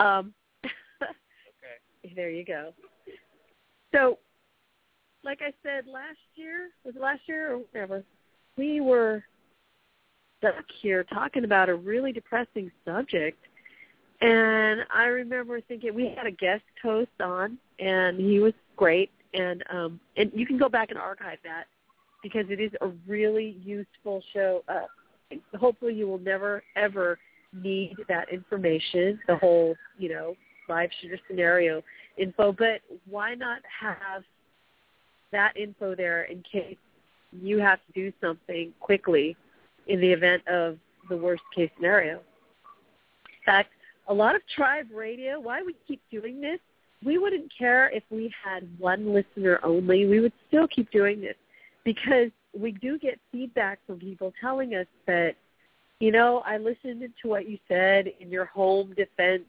Um. 0.00 0.32
There 2.14 2.30
you 2.30 2.44
go. 2.44 2.72
So 3.94 4.18
like 5.24 5.40
I 5.40 5.52
said 5.62 5.86
last 5.86 6.18
year, 6.34 6.70
was 6.84 6.94
last 7.00 7.20
year 7.26 7.54
or 7.54 7.58
whatever, 7.58 8.04
we 8.56 8.80
were 8.80 9.24
stuck 10.38 10.64
here 10.82 11.04
talking 11.04 11.44
about 11.44 11.68
a 11.68 11.74
really 11.74 12.12
depressing 12.12 12.70
subject 12.84 13.38
and 14.24 14.80
I 14.94 15.04
remember 15.04 15.60
thinking 15.60 15.94
we 15.94 16.14
had 16.16 16.26
a 16.26 16.30
guest 16.30 16.62
host 16.82 17.10
on, 17.22 17.58
and 17.78 18.18
he 18.18 18.38
was 18.38 18.52
great. 18.76 19.10
And 19.34 19.62
um, 19.70 20.00
and 20.16 20.30
you 20.34 20.46
can 20.46 20.56
go 20.56 20.68
back 20.68 20.90
and 20.90 20.98
archive 20.98 21.38
that 21.44 21.64
because 22.22 22.46
it 22.48 22.60
is 22.60 22.70
a 22.80 22.88
really 23.06 23.58
useful 23.62 24.22
show. 24.32 24.62
Uh, 24.68 25.36
hopefully, 25.58 25.94
you 25.94 26.06
will 26.06 26.18
never 26.18 26.62
ever 26.76 27.18
need 27.52 27.96
that 28.08 28.32
information, 28.32 29.18
the 29.26 29.36
whole 29.36 29.74
you 29.98 30.08
know 30.08 30.36
live 30.68 30.90
shooter 31.00 31.18
scenario 31.28 31.82
info. 32.16 32.52
But 32.52 32.80
why 33.08 33.34
not 33.34 33.60
have 33.80 34.22
that 35.32 35.56
info 35.56 35.94
there 35.94 36.24
in 36.24 36.42
case 36.50 36.76
you 37.32 37.58
have 37.58 37.80
to 37.86 37.92
do 37.92 38.12
something 38.20 38.72
quickly 38.80 39.36
in 39.86 40.00
the 40.00 40.12
event 40.12 40.46
of 40.48 40.78
the 41.08 41.16
worst 41.16 41.42
case 41.54 41.70
scenario? 41.76 42.16
In 42.16 43.44
fact, 43.44 43.70
a 44.08 44.14
lot 44.14 44.34
of 44.34 44.42
tribe 44.54 44.86
radio, 44.94 45.40
why 45.40 45.62
we 45.62 45.74
keep 45.86 46.00
doing 46.10 46.40
this, 46.40 46.58
we 47.04 47.18
wouldn't 47.18 47.52
care 47.56 47.90
if 47.90 48.02
we 48.10 48.32
had 48.42 48.66
one 48.78 49.12
listener 49.12 49.60
only. 49.62 50.06
We 50.06 50.20
would 50.20 50.32
still 50.48 50.66
keep 50.66 50.90
doing 50.90 51.20
this 51.20 51.36
because 51.84 52.30
we 52.58 52.72
do 52.72 52.98
get 52.98 53.20
feedback 53.30 53.78
from 53.86 53.98
people 53.98 54.32
telling 54.40 54.74
us 54.74 54.86
that, 55.06 55.34
you 56.00 56.12
know, 56.12 56.42
I 56.46 56.58
listened 56.58 57.02
to 57.22 57.28
what 57.28 57.48
you 57.48 57.58
said 57.68 58.06
in 58.20 58.30
your 58.30 58.46
home 58.46 58.94
defense 58.96 59.44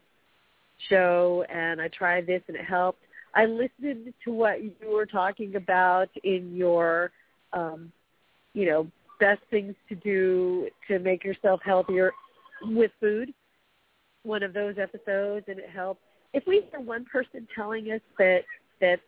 show 0.89 1.45
and 1.49 1.81
I 1.81 1.87
tried 1.89 2.27
this 2.27 2.41
and 2.47 2.57
it 2.57 2.65
helped. 2.65 2.99
I 3.33 3.45
listened 3.45 4.13
to 4.23 4.31
what 4.31 4.63
you 4.63 4.71
were 4.87 5.05
talking 5.05 5.55
about 5.55 6.09
in 6.23 6.55
your, 6.55 7.11
um, 7.53 7.91
you 8.53 8.65
know, 8.65 8.87
best 9.19 9.41
things 9.49 9.75
to 9.89 9.95
do 9.95 10.69
to 10.87 10.99
make 10.99 11.23
yourself 11.23 11.59
healthier 11.63 12.11
with 12.63 12.91
food 12.99 13.33
one 14.25 14.43
of 14.43 14.53
those 14.53 14.75
episodes 14.77 15.45
and 15.47 15.59
it 15.59 15.69
helped. 15.69 16.01
If 16.33 16.43
we 16.47 16.65
hear 16.69 16.79
one 16.79 17.05
person 17.05 17.47
telling 17.55 17.91
us 17.91 18.01
that 18.17 18.41
that 18.81 18.99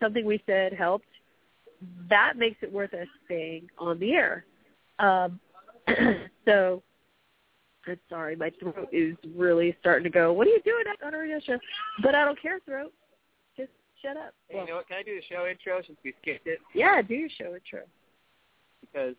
something 0.00 0.24
we 0.24 0.42
said 0.46 0.72
helped, 0.72 1.06
that 2.08 2.34
makes 2.36 2.56
it 2.62 2.72
worth 2.72 2.94
us 2.94 3.08
staying 3.26 3.68
on 3.78 3.98
the 3.98 4.12
air. 4.12 4.44
Um, 4.98 5.40
so 6.44 6.82
I'm 7.86 7.98
sorry, 8.08 8.36
my 8.36 8.50
throat 8.60 8.88
is 8.92 9.16
really 9.34 9.76
starting 9.80 10.04
to 10.04 10.10
go. 10.10 10.32
What 10.32 10.46
are 10.46 10.50
you 10.50 10.60
doing 10.64 10.84
on 11.04 11.14
a 11.14 11.18
radio 11.18 11.40
show? 11.40 11.58
But 12.02 12.14
I 12.14 12.24
don't 12.24 12.40
care, 12.40 12.60
throat. 12.64 12.92
Just 13.56 13.70
shut 14.02 14.16
up. 14.16 14.34
Hey, 14.48 14.60
you 14.60 14.66
know 14.66 14.76
what? 14.76 14.88
Can 14.88 14.98
I 14.98 15.02
do 15.02 15.14
the 15.14 15.22
show 15.34 15.46
intro 15.46 15.82
since 15.86 15.98
we 16.04 16.14
skipped 16.22 16.46
it? 16.46 16.60
yeah, 16.74 17.02
do 17.02 17.14
your 17.14 17.28
show 17.38 17.54
intro. 17.54 17.82
Because 18.80 19.14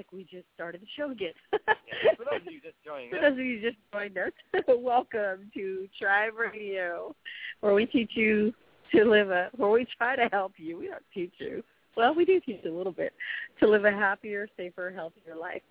like 0.00 0.12
we 0.12 0.24
just 0.24 0.46
started 0.54 0.80
the 0.80 0.86
show 0.96 1.10
again. 1.10 1.34
Yeah, 2.02 2.12
for 2.16 2.24
those 2.24 2.46
of 2.46 2.52
you 2.52 2.60
just 2.60 2.76
joining 2.84 3.10
For 3.10 3.20
those 3.20 3.32
of 3.32 3.44
you 3.44 3.60
just 3.60 3.76
joined 3.92 4.16
us, 4.16 4.32
welcome 4.68 5.50
to 5.52 5.88
Tribe 6.00 6.32
Radio, 6.38 7.14
where 7.60 7.74
we 7.74 7.84
teach 7.84 8.12
you 8.14 8.54
to 8.94 9.04
live 9.04 9.30
a, 9.30 9.50
where 9.56 9.70
we 9.70 9.86
try 9.98 10.16
to 10.16 10.28
help 10.32 10.52
you. 10.56 10.78
We 10.78 10.86
don't 10.86 11.02
teach 11.12 11.32
you. 11.38 11.62
Well, 11.96 12.14
we 12.14 12.24
do 12.24 12.40
teach 12.40 12.64
a 12.64 12.70
little 12.70 12.92
bit 12.92 13.12
to 13.58 13.68
live 13.68 13.84
a 13.84 13.90
happier, 13.90 14.48
safer, 14.56 14.90
healthier 14.94 15.34
life. 15.38 15.62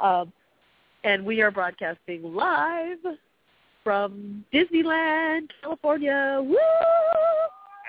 Um, 0.00 0.32
and 1.04 1.26
we 1.26 1.42
are 1.42 1.50
broadcasting 1.50 2.22
live 2.22 2.98
from 3.84 4.44
Disneyland, 4.54 5.48
California. 5.60 6.40
Woo! 6.42 6.56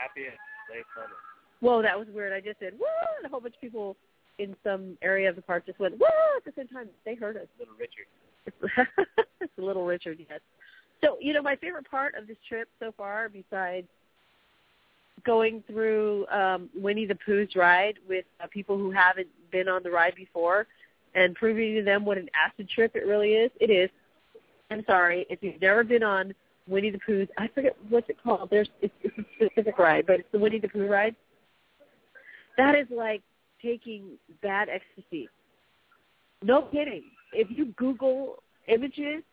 happiest 0.02 0.38
safe 0.70 0.86
summer. 0.96 1.16
Whoa, 1.62 1.82
that 1.82 1.98
was 1.98 2.08
weird. 2.14 2.34
I 2.34 2.42
just 2.42 2.60
said 2.60 2.74
woo, 2.74 2.86
and 3.18 3.26
a 3.26 3.30
whole 3.30 3.40
bunch 3.40 3.56
of 3.56 3.62
people 3.62 3.96
in 4.40 4.56
some 4.64 4.98
area 5.02 5.30
of 5.30 5.36
the 5.36 5.42
park 5.42 5.66
just 5.66 5.80
went 5.80 5.98
woo 6.00 6.06
at 6.38 6.46
the 6.46 6.52
same 6.56 6.68
time. 6.68 6.88
They 7.06 7.16
heard 7.16 7.38
us. 7.38 7.48
Little 7.60 7.76
Richard. 7.80 8.08
it's 9.42 9.52
a 9.58 9.62
little 9.62 9.86
Richard, 9.86 10.18
yes. 10.30 10.40
So, 11.04 11.18
you 11.20 11.34
know, 11.34 11.42
my 11.42 11.56
favorite 11.56 11.90
part 11.90 12.16
of 12.16 12.28
this 12.28 12.38
trip 12.48 12.68
so 12.80 12.94
far, 12.98 13.30
besides 13.30 13.88
going 15.26 15.64
through 15.68 16.26
um, 16.28 16.70
Winnie 16.76 17.06
the 17.06 17.18
Pooh's 17.26 17.56
ride 17.56 17.96
with 18.08 18.26
uh, 18.42 18.48
people 18.52 18.78
who 18.78 18.92
haven't 18.92 19.28
been 19.52 19.68
on 19.68 19.84
the 19.84 19.92
ride 19.92 20.16
before 20.16 20.68
and 21.16 21.36
proving 21.36 21.76
to 21.76 21.84
them 21.84 22.06
what 22.06 22.18
an 22.18 22.30
acid 22.36 22.70
trip 22.70 22.96
it 22.96 23.06
really 23.06 23.34
is, 23.34 23.52
it 23.60 23.70
is. 23.70 23.90
I'm 24.70 24.84
sorry, 24.86 25.26
if 25.30 25.40
you've 25.42 25.62
never 25.62 25.84
been 25.84 26.04
on 26.04 26.34
Winnie 26.68 26.92
the 26.92 27.00
Pooh's, 27.00 27.30
I 27.38 27.48
forget 27.48 27.76
what's 27.90 28.10
it 28.10 28.18
called. 28.22 28.50
There's 28.50 28.70
it's, 28.82 28.94
it's 29.02 29.18
a 29.18 29.24
specific 29.36 29.78
ride, 29.78 30.06
but 30.06 30.20
it's 30.20 30.32
the 30.32 30.40
Winnie 30.40 30.60
the 30.60 30.68
Pooh 30.68 30.88
ride. 30.88 31.16
That 32.58 32.76
is 32.76 32.88
like 32.90 33.22
taking 33.62 34.18
bad 34.42 34.70
ecstasy. 34.70 35.30
No 36.44 36.64
kidding. 36.64 37.04
If 37.34 37.48
you 37.50 37.74
Google 37.78 38.44
images 38.68 39.24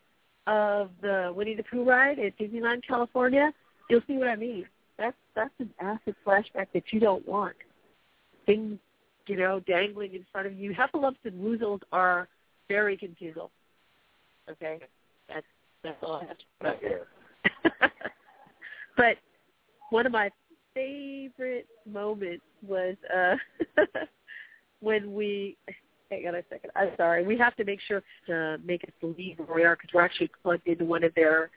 of 0.47 0.90
the 1.00 1.33
Winnie 1.35 1.54
the 1.54 1.62
Pooh 1.64 1.85
ride 1.85 2.19
at 2.19 2.38
Disneyland, 2.38 2.87
California, 2.87 3.52
you'll 3.88 4.02
see 4.07 4.16
what 4.16 4.28
I 4.28 4.37
mean. 4.37 4.66
That's 4.99 5.16
that's 5.35 5.54
an 5.59 5.71
acid 5.81 6.14
flashback 6.26 6.66
that 6.75 6.85
you 6.93 7.00
don't 7.00 7.26
want. 7.26 7.57
Things, 8.47 8.78
you 9.26 9.37
know, 9.37 9.61
dangling 9.61 10.14
in 10.14 10.25
front 10.31 10.47
of 10.47 10.54
you. 10.54 10.75
Heffalumps 10.75 11.16
and 11.25 11.40
woozles 11.40 11.81
are 11.93 12.28
very 12.69 12.97
confusing. 12.97 13.43
Okay, 14.50 14.78
that's 15.28 15.47
that's 15.83 15.97
all 16.02 16.16
I 16.16 16.26
have 16.26 16.38
to 16.38 16.45
put 16.61 16.69
out 16.69 16.81
there. 16.81 17.07
but 18.97 19.16
one 19.90 20.07
of 20.07 20.12
my 20.12 20.31
favorite 20.75 21.66
moment 21.90 22.40
was 22.66 22.97
uh 23.14 23.37
when 24.81 25.12
we 25.14 25.57
hang 26.11 26.26
on 26.26 26.35
a 26.35 26.43
second 26.50 26.71
i'm 26.76 26.90
sorry 26.97 27.25
we 27.25 27.38
have 27.38 27.54
to 27.57 27.64
make 27.64 27.81
sure 27.87 28.02
to 28.26 28.59
make 28.64 28.83
us 28.85 28.90
believe 29.00 29.38
where 29.38 29.57
we 29.57 29.64
are 29.64 29.76
because 29.76 29.90
we're 29.95 30.02
actually 30.02 30.31
plugged 30.43 30.66
into 30.66 30.85
one 30.85 31.04
of 31.04 31.14
their 31.14 31.50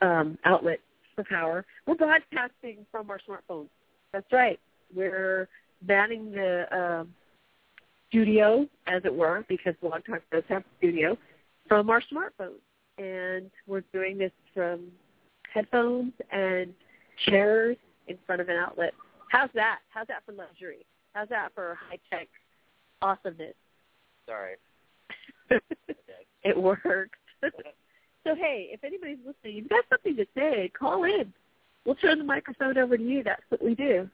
um 0.00 0.38
outlets 0.44 0.82
for 1.14 1.24
power. 1.24 1.64
We're 1.86 1.94
broadcasting 1.94 2.86
from 2.90 3.10
our 3.10 3.20
smartphones. 3.28 3.68
That's 4.12 4.30
right. 4.32 4.58
We're 4.94 5.48
manning 5.86 6.32
the 6.32 6.66
um 6.76 7.14
studio 8.08 8.68
as 8.86 9.02
it 9.04 9.14
were 9.14 9.44
because 9.48 9.74
blog 9.80 10.04
talk 10.04 10.22
does 10.30 10.44
have 10.48 10.62
a 10.62 10.76
studio 10.78 11.16
from 11.68 11.90
our 11.90 12.02
smartphones. 12.12 12.60
And 12.98 13.50
we're 13.66 13.84
doing 13.92 14.18
this 14.18 14.32
from 14.54 14.88
headphones 15.52 16.12
and 16.30 16.72
chairs 17.26 17.76
in 18.12 18.18
front 18.26 18.40
of 18.40 18.48
an 18.48 18.56
outlet. 18.56 18.92
How's 19.30 19.50
that? 19.54 19.78
How's 19.88 20.06
that 20.08 20.22
for 20.24 20.32
luxury? 20.32 20.86
How's 21.14 21.28
that 21.28 21.50
for 21.54 21.78
high 21.88 21.98
tech 22.10 22.28
awesomeness? 23.00 23.54
Sorry. 24.26 24.54
it 26.44 26.56
works. 26.56 27.18
so 27.42 28.34
hey, 28.34 28.68
if 28.72 28.84
anybody's 28.84 29.18
listening, 29.26 29.56
you've 29.56 29.68
got 29.68 29.84
something 29.90 30.16
to 30.16 30.26
say, 30.36 30.70
call 30.78 31.04
in. 31.04 31.32
We'll 31.84 31.96
turn 31.96 32.18
the 32.18 32.24
microphone 32.24 32.78
over 32.78 32.96
to 32.96 33.02
you. 33.02 33.24
That's 33.24 33.42
what 33.48 33.62
we 33.62 33.74
do. 33.74 34.08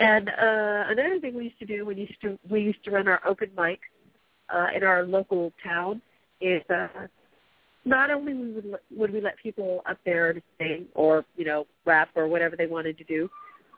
And 0.00 0.28
uh, 0.28 0.84
another 0.88 1.18
thing 1.20 1.34
we 1.34 1.44
used 1.44 1.58
to 1.58 1.66
do 1.66 1.84
when 1.84 1.96
we 1.96 2.02
used 2.02 2.20
to 2.22 2.38
we 2.48 2.60
used 2.60 2.84
to 2.84 2.90
run 2.90 3.08
our 3.08 3.20
open 3.26 3.50
mic 3.56 3.80
uh, 4.48 4.68
in 4.74 4.84
our 4.84 5.04
local 5.04 5.52
town 5.62 6.00
is 6.40 6.62
uh, 6.70 6.88
not 7.88 8.10
only 8.10 8.34
would 8.34 8.78
would 8.94 9.12
we 9.12 9.20
let 9.20 9.36
people 9.42 9.82
up 9.88 9.98
there 10.04 10.32
to 10.32 10.42
sing 10.58 10.86
or 10.94 11.24
you 11.36 11.44
know 11.44 11.66
rap 11.84 12.10
or 12.14 12.28
whatever 12.28 12.56
they 12.56 12.66
wanted 12.66 12.98
to 12.98 13.04
do 13.04 13.28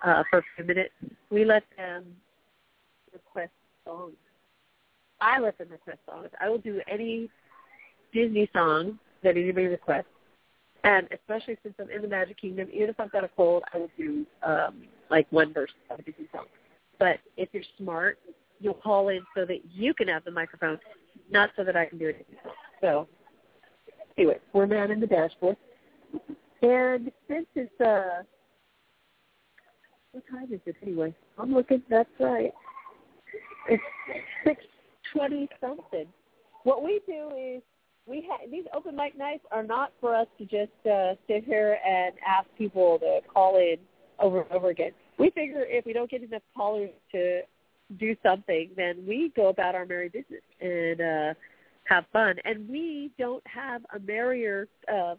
uh, 0.05 0.23
for 0.29 0.40
a 0.40 0.42
few 0.57 0.64
minutes, 0.64 0.92
we 1.31 1.44
let 1.44 1.62
them 1.77 2.05
request 3.12 3.53
songs. 3.85 4.14
I 5.20 5.38
let 5.38 5.59
them 5.59 5.68
request 5.70 5.99
songs. 6.07 6.29
I 6.40 6.49
will 6.49 6.59
do 6.59 6.81
any 6.90 7.29
Disney 8.12 8.49
song 8.53 8.99
that 9.23 9.37
anybody 9.37 9.66
requests, 9.66 10.07
and 10.85 11.07
especially 11.12 11.57
since 11.62 11.75
I'm 11.79 11.90
in 11.90 12.03
the 12.03 12.09
Magic 12.09 12.40
Kingdom, 12.40 12.68
even 12.73 12.88
if 12.88 12.99
I've 12.99 13.12
got 13.12 13.25
a 13.25 13.31
cold, 13.37 13.62
I 13.73 13.79
will 13.79 13.90
do 13.96 14.27
um, 14.42 14.85
like 15.11 15.27
one 15.31 15.53
verse 15.53 15.70
of 15.90 15.99
a 15.99 16.03
Disney 16.03 16.27
song. 16.33 16.46
But 16.99 17.18
if 17.37 17.51
you're 17.53 17.62
smart, 17.79 18.18
you'll 18.61 18.75
call 18.75 19.09
in 19.09 19.20
so 19.37 19.44
that 19.44 19.61
you 19.73 19.94
can 19.94 20.09
have 20.09 20.25
the 20.25 20.31
microphone, 20.31 20.79
not 21.31 21.51
so 21.57 21.64
that 21.64 21.77
I 21.77 21.87
can 21.87 21.99
do 21.99 22.09
it. 22.09 22.27
So 22.81 23.07
anyway, 24.18 24.38
we're 24.53 24.66
man 24.66 24.90
in 24.90 25.01
the 25.01 25.07
dashboard. 25.07 25.57
And 26.62 27.11
since 27.29 27.46
it's 27.55 27.81
uh 27.81 28.23
what 30.12 30.25
time 30.31 30.53
is 30.53 30.61
it 30.66 30.77
anyway? 30.83 31.14
I'm 31.38 31.55
looking 31.55 31.83
that's 31.88 32.09
right. 32.18 32.53
It's 33.68 33.83
six 34.44 34.62
twenty 35.14 35.49
something. 35.61 36.07
What 36.64 36.83
we 36.83 37.01
do 37.07 37.31
is 37.37 37.62
we 38.07 38.27
ha- 38.29 38.44
these 38.51 38.64
open 38.75 38.96
mic 38.96 39.16
nights 39.16 39.44
are 39.53 39.62
not 39.62 39.92
for 40.01 40.14
us 40.14 40.27
to 40.38 40.44
just 40.44 40.87
uh 40.90 41.14
sit 41.27 41.44
here 41.44 41.79
and 41.87 42.14
ask 42.27 42.49
people 42.59 42.99
to 42.99 43.20
call 43.33 43.57
in 43.57 43.77
over 44.18 44.42
and 44.42 44.53
over 44.53 44.70
again. 44.70 44.92
We 45.18 45.31
figure 45.31 45.64
if 45.66 45.87
we 45.87 45.92
don't 45.92 46.11
get 46.11 46.23
enough 46.23 46.42
callers 46.57 46.90
to 47.12 47.42
do 47.99 48.14
something, 48.23 48.70
then 48.77 49.05
we 49.07 49.33
go 49.35 49.49
about 49.49 49.75
our 49.75 49.87
merry 49.87 50.09
business 50.09 50.42
and 50.61 51.01
uh 51.01 51.35
have 51.85 52.05
fun. 52.12 52.37
And 52.45 52.69
we 52.69 53.11
don't 53.19 53.43
have 53.47 53.83
a 53.95 53.99
merrier 54.01 54.69
uh, 54.93 55.14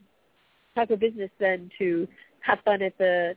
type 0.75 0.89
of 0.89 0.99
business 0.99 1.29
than 1.39 1.69
to 1.79 2.07
have 2.41 2.59
fun 2.63 2.81
at 2.81 2.97
the, 2.97 3.35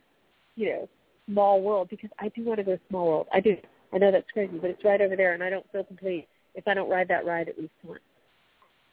you 0.55 0.69
know, 0.69 0.89
small 1.27 1.61
world 1.61 1.89
because 1.89 2.09
I 2.19 2.29
do 2.29 2.43
want 2.43 2.59
to 2.59 2.63
go 2.63 2.77
small 2.89 3.07
world. 3.07 3.27
I 3.33 3.39
do. 3.39 3.55
I 3.93 3.97
know 3.97 4.11
that's 4.11 4.29
crazy, 4.31 4.57
but 4.57 4.69
it's 4.69 4.83
right 4.83 4.99
over 4.99 5.15
there, 5.15 5.33
and 5.33 5.43
I 5.43 5.49
don't 5.49 5.65
feel 5.71 5.83
complete 5.83 6.27
if 6.53 6.67
I 6.67 6.73
don't 6.73 6.89
ride 6.89 7.07
that 7.09 7.25
ride 7.25 7.47
at 7.49 7.57
least 7.57 7.73
once. 7.83 8.01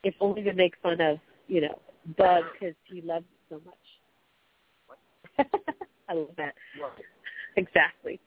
If 0.04 0.14
only 0.20 0.42
to 0.42 0.52
make 0.52 0.74
fun 0.82 1.00
of, 1.00 1.18
you 1.48 1.62
know, 1.62 1.78
Bug 2.18 2.44
because 2.52 2.74
he 2.84 3.00
loves 3.00 3.24
it 3.24 3.38
so 3.48 3.60
much. 3.64 5.48
I 6.08 6.14
love 6.14 6.30
that. 6.36 6.54
Exactly. 7.56 8.20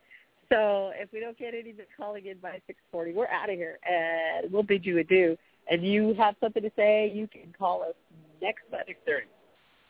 So 0.50 0.92
if 0.96 1.12
we 1.12 1.20
don't 1.20 1.38
get 1.38 1.54
anybody 1.54 1.88
calling 1.98 2.26
in 2.28 2.38
by 2.38 2.62
6:40, 2.94 3.14
we're 3.14 3.28
out 3.28 3.50
of 3.50 3.56
here, 3.56 3.80
and 3.86 4.52
we'll 4.52 4.64
bid 4.64 4.86
you 4.86 5.00
adieu. 5.00 5.38
And 5.70 5.86
you 5.86 6.14
have 6.16 6.36
something 6.40 6.62
to 6.62 6.72
say, 6.76 7.12
you 7.14 7.28
can 7.28 7.54
call 7.58 7.82
us 7.84 7.96
next 8.42 8.64
Monday. 8.72 8.86
Six 8.88 9.00
thirty. 9.06 9.26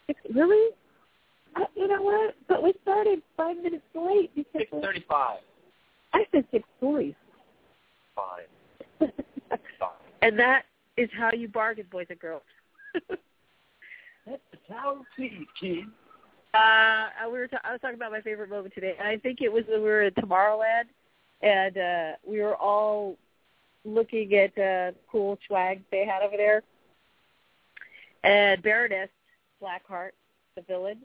Six, 0.07 0.19
really? 0.33 0.73
Uh, 1.55 1.65
you 1.75 1.87
know 1.87 2.01
what? 2.01 2.35
But 2.47 2.63
we 2.63 2.73
started 2.81 3.21
five 3.35 3.57
minutes 3.57 3.83
late 3.93 4.33
because 4.35 4.51
Six 4.57 4.71
thirty-five. 4.81 5.39
I 6.13 6.25
said 6.31 6.45
six 6.51 6.67
forty. 6.79 7.15
Fine. 8.15 8.43
Fine. 9.79 9.89
and 10.21 10.39
that 10.39 10.63
is 10.97 11.09
how 11.17 11.31
you 11.33 11.47
bargain, 11.47 11.85
boys 11.91 12.07
and 12.09 12.19
girls. 12.19 12.41
That's 14.25 14.41
the 14.51 14.73
tower, 14.73 15.01
please, 15.15 15.45
kid. 15.59 15.85
Uh, 16.53 17.07
we 17.25 17.37
were 17.37 17.47
ta- 17.47 17.59
I 17.63 17.73
was 17.73 17.81
talking 17.81 17.95
about 17.97 18.11
my 18.11 18.21
favorite 18.21 18.49
moment 18.49 18.73
today, 18.73 18.95
and 18.97 19.07
I 19.07 19.17
think 19.17 19.41
it 19.41 19.51
was 19.51 19.63
when 19.67 19.81
we 19.81 19.87
were 19.87 20.03
in 20.03 20.13
Tomorrowland, 20.13 20.85
and 21.41 21.77
uh, 21.77 22.11
we 22.25 22.41
were 22.41 22.55
all 22.55 23.17
looking 23.85 24.33
at 24.33 24.57
uh, 24.57 24.91
cool 25.11 25.37
swag 25.47 25.81
they 25.91 26.05
had 26.05 26.21
over 26.21 26.35
there. 26.35 26.63
And 28.23 28.61
Baroness 28.63 29.09
Blackheart, 29.61 30.11
the 30.55 30.63
villain. 30.63 30.97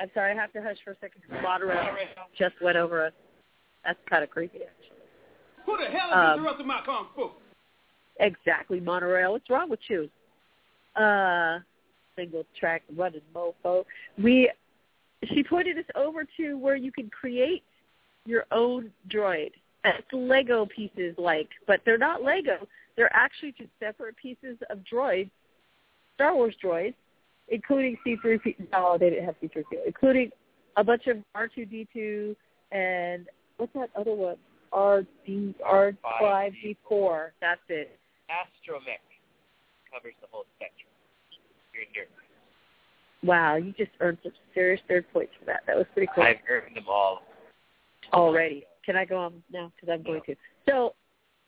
I'm 0.00 0.10
sorry, 0.14 0.32
I 0.32 0.34
have 0.34 0.52
to 0.54 0.62
hush 0.62 0.78
for 0.82 0.92
a 0.92 0.96
second 1.00 1.22
because 1.28 1.42
Monorail 1.42 1.94
just 2.38 2.54
went 2.62 2.78
over 2.78 3.04
us. 3.04 3.12
That's 3.84 3.98
kind 4.08 4.24
of 4.24 4.30
creepy, 4.30 4.60
actually. 4.62 4.96
Who 5.66 5.76
the 5.76 5.90
hell 5.90 6.08
is 6.08 6.14
Um, 6.14 6.40
interrupting 6.40 6.66
my 6.66 6.80
kung 6.84 7.08
fu? 7.14 7.30
Exactly, 8.18 8.80
monorail. 8.80 9.32
What's 9.32 9.48
wrong 9.50 9.68
with 9.68 9.80
you? 9.88 10.08
Uh, 10.96 11.58
single 12.16 12.44
track 12.58 12.82
running 12.96 13.20
mofo. 13.34 13.84
We, 14.22 14.50
she 15.32 15.42
pointed 15.44 15.78
us 15.78 15.84
over 15.94 16.24
to 16.36 16.54
where 16.54 16.76
you 16.76 16.92
can 16.92 17.10
create 17.10 17.62
your 18.26 18.46
own 18.52 18.90
droid. 19.08 19.52
It's 19.84 20.06
Lego 20.12 20.66
pieces, 20.66 21.14
like, 21.16 21.48
but 21.66 21.80
they're 21.84 21.98
not 21.98 22.22
Lego. 22.22 22.66
They're 22.96 23.14
actually 23.14 23.52
just 23.52 23.70
separate 23.78 24.16
pieces 24.16 24.58
of 24.68 24.78
droids, 24.92 25.30
Star 26.14 26.34
Wars 26.34 26.54
droids, 26.62 26.94
including 27.48 27.96
C-3PO. 28.04 28.68
No, 28.72 28.96
they 28.98 29.10
didn't 29.10 29.24
have 29.24 29.36
C-3PO, 29.40 29.86
including 29.86 30.30
a 30.76 30.84
bunch 30.84 31.06
of 31.06 31.16
R2-D2 31.36 32.36
and 32.72 33.26
what's 33.56 33.72
that 33.74 33.90
other 33.98 34.14
one? 34.14 34.36
R-D, 34.72 35.54
R5D4. 35.66 37.30
That's 37.40 37.60
it. 37.68 37.98
Astromech 38.30 39.02
covers 39.92 40.14
the 40.20 40.28
whole 40.30 40.44
spectrum. 40.56 40.92
You're 41.74 41.84
a 41.84 41.86
nerd. 41.86 42.08
Wow, 43.22 43.56
you 43.56 43.72
just 43.72 43.90
earned 44.00 44.18
some 44.22 44.32
serious 44.54 44.80
third 44.88 45.04
points 45.12 45.32
for 45.38 45.46
that. 45.46 45.62
That 45.66 45.76
was 45.76 45.86
pretty 45.92 46.08
cool. 46.14 46.24
I've 46.24 46.36
earned 46.48 46.76
them 46.76 46.84
all. 46.88 47.22
Already. 48.12 48.64
Can 48.84 48.96
I 48.96 49.04
go 49.04 49.18
on 49.18 49.42
now? 49.52 49.72
Because 49.74 49.92
I'm 49.92 50.02
going 50.02 50.22
to. 50.26 50.34
So 50.68 50.94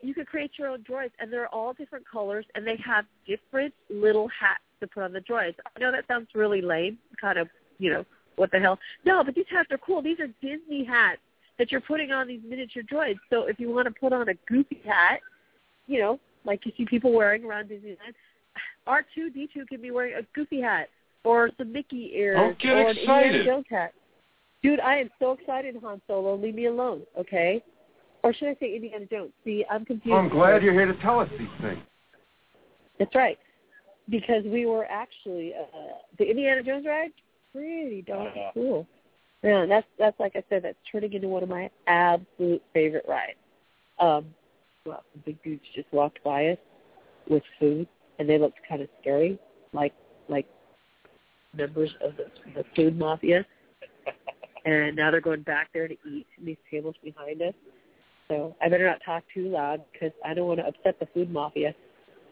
you 0.00 0.14
could 0.14 0.26
create 0.26 0.52
your 0.58 0.68
own 0.68 0.82
droids, 0.82 1.12
and 1.18 1.32
they're 1.32 1.48
all 1.48 1.72
different 1.72 2.04
colors, 2.10 2.44
and 2.54 2.66
they 2.66 2.76
have 2.84 3.04
different 3.26 3.72
little 3.88 4.28
hats 4.28 4.62
to 4.80 4.86
put 4.86 5.02
on 5.02 5.12
the 5.12 5.20
droids. 5.20 5.54
I 5.76 5.80
know 5.80 5.92
that 5.92 6.06
sounds 6.08 6.28
really 6.34 6.60
lame, 6.60 6.98
kind 7.20 7.38
of, 7.38 7.48
you 7.78 7.90
know, 7.90 8.04
what 8.36 8.50
the 8.50 8.58
hell? 8.58 8.78
No, 9.04 9.22
but 9.24 9.34
these 9.34 9.46
hats 9.50 9.70
are 9.70 9.78
cool. 9.78 10.02
These 10.02 10.18
are 10.20 10.28
Disney 10.40 10.84
hats 10.84 11.20
that 11.58 11.70
you're 11.70 11.80
putting 11.80 12.10
on 12.10 12.26
these 12.26 12.40
miniature 12.46 12.82
droids. 12.82 13.18
So 13.30 13.44
if 13.44 13.60
you 13.60 13.70
want 13.70 13.86
to 13.86 13.94
put 14.00 14.12
on 14.12 14.28
a 14.28 14.34
goofy 14.48 14.80
hat, 14.84 15.20
you 15.86 16.00
know, 16.00 16.18
like 16.44 16.66
you 16.66 16.72
see 16.76 16.84
people 16.84 17.12
wearing 17.12 17.44
around 17.44 17.68
Disneyland, 17.68 18.14
R2D2 18.88 19.68
can 19.68 19.80
be 19.80 19.90
wearing 19.90 20.14
a 20.14 20.22
goofy 20.34 20.60
hat 20.60 20.88
or 21.24 21.50
some 21.56 21.72
Mickey 21.72 22.10
ears 22.14 22.36
or 22.38 22.50
an 22.88 22.96
Indiana. 22.96 23.44
Jones 23.44 23.66
hat. 23.70 23.92
Dude, 24.62 24.80
I 24.80 24.96
am 24.96 25.10
so 25.18 25.32
excited, 25.32 25.76
Han 25.82 26.00
Solo. 26.06 26.36
Leave 26.36 26.54
me 26.54 26.66
alone, 26.66 27.02
okay? 27.18 27.62
Or 28.22 28.32
should 28.32 28.48
I 28.48 28.56
say 28.60 28.76
Indiana 28.76 29.06
Jones? 29.06 29.32
See, 29.44 29.64
I'm 29.68 29.84
confused. 29.84 30.14
I'm 30.16 30.28
glad 30.28 30.62
you're 30.62 30.72
here 30.72 30.86
to 30.86 30.94
tell 31.02 31.18
us 31.18 31.28
these 31.38 31.48
things. 31.60 31.80
That's 32.98 33.14
right. 33.14 33.38
Because 34.08 34.44
we 34.44 34.66
were 34.66 34.84
actually 34.84 35.54
uh 35.54 35.94
the 36.18 36.24
Indiana 36.24 36.62
Jones 36.62 36.86
ride, 36.86 37.10
pretty 37.52 38.02
darn 38.02 38.30
Yeah. 38.36 38.50
cool. 38.54 38.86
Yeah, 39.42 39.66
that's 39.66 39.86
that's 39.98 40.18
like 40.20 40.36
I 40.36 40.44
said, 40.48 40.62
that's 40.62 40.78
turning 40.90 41.12
into 41.12 41.28
one 41.28 41.42
of 41.42 41.48
my 41.48 41.68
absolute 41.88 42.62
favorite 42.72 43.04
rides. 43.08 43.38
Um 43.98 44.26
well, 44.86 45.02
the 45.14 45.20
big 45.20 45.42
dudes 45.42 45.62
just 45.74 45.92
walked 45.92 46.22
by 46.22 46.48
us 46.48 46.58
with 47.28 47.42
food 47.58 47.88
and 48.18 48.28
they 48.28 48.38
looked 48.38 48.58
kind 48.68 48.82
of 48.82 48.88
scary, 49.00 49.38
like 49.72 49.94
like 50.28 50.46
members 51.56 51.90
of 52.00 52.16
the 52.16 52.26
the 52.54 52.64
food 52.76 52.96
mafia. 52.96 53.44
And 54.64 54.94
now 54.96 55.10
they're 55.10 55.20
going 55.20 55.42
back 55.42 55.70
there 55.74 55.88
to 55.88 55.96
eat 56.08 56.26
in 56.38 56.46
these 56.46 56.56
tables 56.70 56.94
behind 57.02 57.42
us. 57.42 57.54
So 58.28 58.54
I 58.62 58.68
better 58.68 58.86
not 58.86 59.00
talk 59.04 59.24
too 59.34 59.48
loud 59.48 59.82
because 59.92 60.12
I 60.24 60.34
don't 60.34 60.46
want 60.46 60.60
to 60.60 60.66
upset 60.66 60.98
the 61.00 61.06
food 61.12 61.30
mafia. 61.30 61.74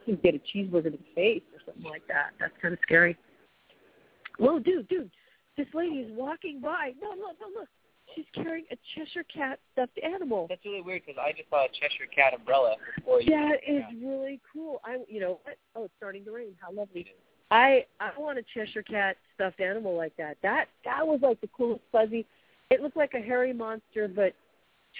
You 0.06 0.16
get 0.16 0.34
a 0.34 0.38
cheeseburger 0.38 0.84
to 0.84 0.90
the 0.90 0.98
face 1.14 1.42
or 1.52 1.60
something 1.66 1.90
like 1.90 2.06
that. 2.08 2.30
That's 2.38 2.52
kind 2.62 2.72
of 2.72 2.80
scary. 2.82 3.16
Whoa, 4.38 4.58
dude, 4.58 4.88
dude, 4.88 5.10
this 5.56 5.66
lady 5.74 5.96
is 5.96 6.10
walking 6.16 6.60
by. 6.60 6.92
No, 7.02 7.10
look, 7.10 7.36
no, 7.40 7.60
look. 7.60 7.68
She's 8.14 8.24
carrying 8.34 8.64
a 8.72 8.76
Cheshire 8.94 9.24
cat 9.24 9.60
stuffed 9.72 9.98
animal. 10.02 10.46
That's 10.48 10.64
really 10.64 10.80
weird 10.80 11.02
because 11.06 11.20
I 11.22 11.32
just 11.32 11.48
saw 11.50 11.64
a 11.66 11.68
Cheshire 11.68 12.10
Cat 12.12 12.34
umbrella 12.34 12.74
before 12.96 13.20
you. 13.20 13.30
That 13.30 13.58
is 13.66 13.84
Yeah. 13.92 14.08
really 14.08 14.40
cool. 14.52 14.80
I, 14.84 14.98
you 15.08 15.20
know 15.20 15.38
what? 15.44 15.56
Oh, 15.76 15.84
it's 15.84 15.94
starting 15.96 16.24
to 16.24 16.32
rain. 16.32 16.56
How 16.60 16.72
lovely. 16.72 17.06
I 17.50 17.84
I 18.00 18.10
want 18.18 18.38
a 18.38 18.42
Cheshire 18.54 18.82
cat 18.82 19.16
stuffed 19.34 19.60
animal 19.60 19.96
like 19.96 20.16
that. 20.16 20.36
That 20.42 20.66
that 20.84 21.06
was 21.06 21.20
like 21.22 21.40
the 21.40 21.48
coolest 21.48 21.82
fuzzy. 21.90 22.26
It 22.70 22.80
looked 22.80 22.96
like 22.96 23.14
a 23.14 23.20
hairy 23.20 23.52
monster, 23.52 24.08
but 24.08 24.34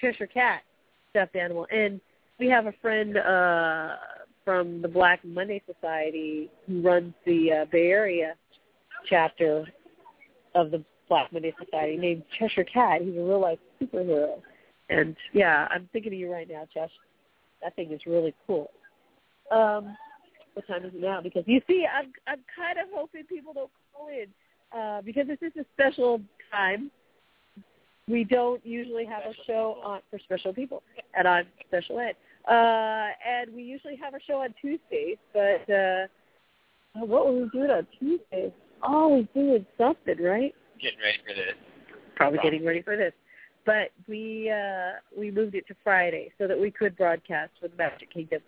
Cheshire 0.01 0.27
cat 0.27 0.63
stuffed 1.11 1.37
animal. 1.37 1.67
And 1.71 2.01
we 2.39 2.49
have 2.49 2.67
a 2.67 2.75
friend 2.81 3.17
uh 3.17 3.97
from 4.45 4.83
the 4.83 4.89
Black 4.89 5.21
Monday 5.25 5.63
Society 5.73 6.51
who 6.67 6.81
runs 6.81 7.13
the 7.27 7.53
uh, 7.53 7.65
Bay 7.71 7.89
Area 7.89 8.35
chapter 9.09 9.65
of 10.55 10.71
the 10.71 10.83
Black 11.09 11.33
Monday 11.33 11.55
Society 11.63 11.97
named 11.97 12.23
Cheshire 12.39 12.65
Cat. 12.65 13.03
He's 13.03 13.15
a 13.17 13.21
real 13.21 13.41
life 13.41 13.59
superhero. 13.81 14.41
And 14.89 15.17
yeah, 15.33 15.69
I'm 15.71 15.89
thinking 15.93 16.13
of 16.13 16.19
you 16.19 16.33
right 16.33 16.49
now, 16.49 16.67
Chesh. 16.75 16.89
That 17.63 17.77
thing 17.77 17.93
is 17.93 18.01
really 18.07 18.35
cool. 18.47 18.71
Um, 19.53 19.97
what 20.61 20.81
time 20.81 20.87
is 20.87 20.95
it 20.95 21.01
now? 21.01 21.21
Because 21.21 21.45
you 21.47 21.61
see, 21.67 21.87
I'm 21.87 22.13
I'm 22.27 22.41
kind 22.57 22.79
of 22.79 22.87
hoping 22.93 23.25
people 23.25 23.53
don't 23.53 23.71
call 23.95 24.09
in 24.09 24.27
uh, 24.79 25.03
because 25.03 25.27
this 25.27 25.39
is 25.41 25.53
a 25.59 25.65
special 25.75 26.21
time. 26.51 26.91
We 28.09 28.25
don't 28.25 28.65
usually 28.67 29.05
have 29.05 29.23
a 29.23 29.35
show 29.47 29.79
on 29.85 30.01
for 30.11 30.19
special 30.19 30.53
people, 30.53 30.83
and 31.17 31.29
I'm 31.29 31.47
special 31.69 32.01
ed. 32.01 32.17
Uh, 32.49 33.09
and 33.27 33.55
we 33.55 33.63
usually 33.63 33.97
have 33.97 34.15
a 34.15 34.21
show 34.27 34.41
on 34.41 34.55
Tuesdays, 34.61 35.19
but 35.33 35.73
uh, 35.73 36.07
what 36.95 37.27
were 37.27 37.43
we 37.43 37.49
doing 37.51 37.71
on 37.71 37.87
Tuesdays? 37.99 38.53
Always 38.83 39.27
doing 39.35 39.65
something, 39.79 40.21
right? 40.21 40.55
Getting 40.81 40.99
ready 41.01 41.19
for 41.27 41.35
this. 41.35 41.55
probably 42.17 42.39
getting 42.43 42.65
ready 42.65 42.83
for 42.83 42.97
this. 42.97 43.13
But 43.67 43.91
we 44.09 44.51
uh 44.51 44.93
we 45.17 45.31
moved 45.31 45.55
it 45.55 45.67
to 45.69 45.77
Friday 45.85 46.33
so 46.39 46.49
that 46.49 46.59
we 46.59 46.71
could 46.71 46.97
broadcast 46.97 47.53
with 47.63 47.77
Magic 47.79 48.13
Kingdom. 48.13 48.41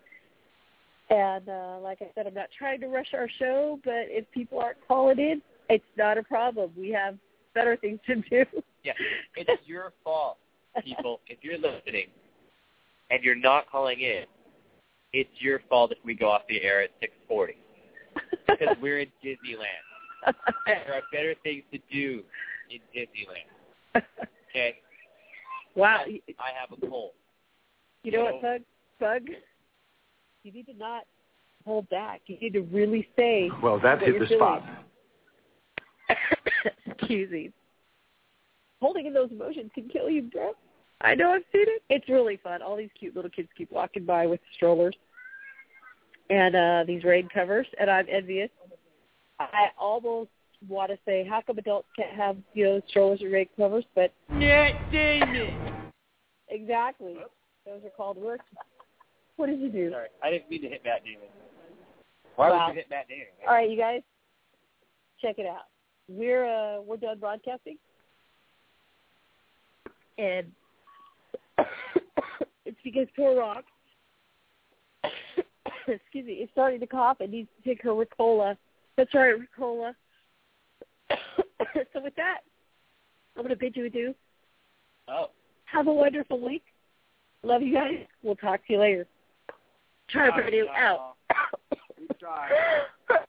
And 1.09 1.47
uh 1.49 1.79
like 1.81 2.01
I 2.01 2.07
said, 2.15 2.27
I'm 2.27 2.33
not 2.33 2.49
trying 2.57 2.79
to 2.81 2.87
rush 2.87 3.13
our 3.13 3.27
show, 3.39 3.79
but 3.83 4.07
if 4.07 4.29
people 4.31 4.59
aren't 4.59 4.77
calling 4.87 5.19
in, 5.19 5.41
it's 5.69 5.83
not 5.97 6.17
a 6.17 6.23
problem. 6.23 6.71
We 6.77 6.89
have 6.91 7.17
better 7.53 7.77
things 7.77 7.99
to 8.07 8.15
do. 8.15 8.45
Yeah, 8.83 8.93
it's 9.35 9.67
your 9.67 9.93
fault, 10.03 10.37
people. 10.83 11.19
if 11.27 11.39
you're 11.41 11.57
listening 11.57 12.07
and 13.11 13.23
you're 13.23 13.35
not 13.35 13.69
calling 13.69 13.99
in, 13.99 14.23
it's 15.11 15.29
your 15.39 15.61
fault 15.69 15.91
if 15.91 15.97
we 16.03 16.15
go 16.15 16.29
off 16.29 16.41
the 16.49 16.61
air 16.61 16.81
at 16.81 16.89
6:40 17.01 17.55
because 18.47 18.75
we're 18.81 18.99
in 18.99 19.09
Disneyland. 19.23 19.65
There 20.65 20.93
are 20.93 21.01
better 21.11 21.35
things 21.43 21.63
to 21.73 21.79
do 21.91 22.23
in 22.69 22.79
Disneyland. 22.95 24.03
Okay, 24.55 24.75
wow. 25.75 26.03
I, 26.05 26.21
I 26.39 26.51
have 26.61 26.77
a 26.77 26.87
cold. 26.87 27.13
you 28.03 28.11
know 28.11 28.25
what, 28.25 28.39
Bug? 28.43 28.61
Bug? 28.99 29.21
You 30.43 30.51
need 30.51 30.65
to 30.65 30.73
not 30.73 31.03
hold 31.65 31.89
back. 31.89 32.21
You 32.27 32.37
need 32.41 32.53
to 32.53 32.61
really 32.61 33.07
say 33.17 33.49
Well, 33.61 33.79
that 33.79 33.99
what 33.99 34.07
hit 34.07 34.15
you're 34.15 34.27
the 34.27 34.35
spot. 34.35 34.63
Excuse 36.85 37.31
me. 37.31 37.51
Holding 38.81 39.05
in 39.05 39.13
those 39.13 39.31
emotions 39.31 39.71
can 39.73 39.87
kill 39.87 40.09
you, 40.09 40.23
bro. 40.23 40.51
I 41.01 41.15
know 41.15 41.31
I've 41.31 41.43
seen 41.51 41.65
it. 41.67 41.81
It's 41.89 42.07
really 42.09 42.37
fun. 42.43 42.61
All 42.61 42.77
these 42.77 42.89
cute 42.97 43.15
little 43.15 43.31
kids 43.31 43.49
keep 43.57 43.71
walking 43.71 44.05
by 44.05 44.25
with 44.25 44.39
strollers 44.55 44.95
and 46.29 46.55
uh 46.55 46.83
these 46.87 47.03
rain 47.03 47.27
covers, 47.33 47.67
and 47.79 47.89
I'm 47.89 48.05
envious. 48.09 48.49
I 49.39 49.67
almost 49.77 50.29
want 50.69 50.91
to 50.91 50.97
say, 51.05 51.25
how 51.27 51.41
come 51.41 51.57
adults 51.57 51.87
can't 51.97 52.15
have 52.15 52.37
you 52.53 52.65
know 52.65 52.81
strollers 52.89 53.21
and 53.21 53.31
rain 53.31 53.47
covers? 53.57 53.85
But 53.95 54.13
Matt 54.29 54.91
Damon. 54.91 55.91
exactly, 56.49 57.15
those 57.65 57.81
are 57.83 57.89
called 57.95 58.17
works. 58.17 58.45
What 59.37 59.47
did 59.47 59.59
you 59.59 59.69
do? 59.69 59.91
Sorry, 59.91 60.07
I 60.23 60.29
didn't 60.29 60.49
mean 60.49 60.61
to 60.61 60.69
hit 60.69 60.83
Matt 60.85 61.03
Damon. 61.03 61.27
Why 62.35 62.49
Wow. 62.49 62.67
would 62.67 62.73
you 62.75 62.79
hit 62.81 62.89
Matt 62.89 63.07
Damon? 63.07 63.27
All 63.47 63.53
right, 63.53 63.69
you 63.69 63.77
guys, 63.77 64.01
check 65.21 65.39
it 65.39 65.45
out. 65.45 65.65
We're 66.07 66.45
uh, 66.45 66.81
we're 66.81 66.97
done 66.97 67.19
broadcasting, 67.19 67.77
and 70.17 70.51
it's 72.65 72.77
because 72.83 73.07
poor 73.15 73.37
Rock, 73.39 73.63
excuse 75.87 76.25
me, 76.25 76.33
is 76.33 76.49
starting 76.51 76.79
to 76.79 76.87
cough 76.87 77.17
and 77.21 77.31
needs 77.31 77.49
to 77.61 77.69
take 77.69 77.81
her 77.83 77.91
Ricola. 77.91 78.57
That's 78.97 79.13
right, 79.13 79.35
Ricola. 79.35 79.93
so 81.09 82.01
with 82.01 82.15
that, 82.15 82.39
I'm 83.35 83.43
going 83.43 83.49
to 83.49 83.55
bid 83.55 83.75
you 83.75 83.85
adieu. 83.85 84.13
Oh, 85.07 85.29
Have 85.65 85.87
a 85.87 85.93
wonderful 85.93 86.39
week. 86.39 86.63
Love 87.43 87.61
you 87.61 87.73
guys. 87.73 88.05
We'll 88.21 88.35
talk 88.35 88.65
to 88.67 88.73
you 88.73 88.79
later. 88.79 89.05
Try 90.09 90.29
to 90.35 90.41
radio 90.43 90.65
out. 90.71 91.15
we 91.99 92.07
tried. 92.19 92.51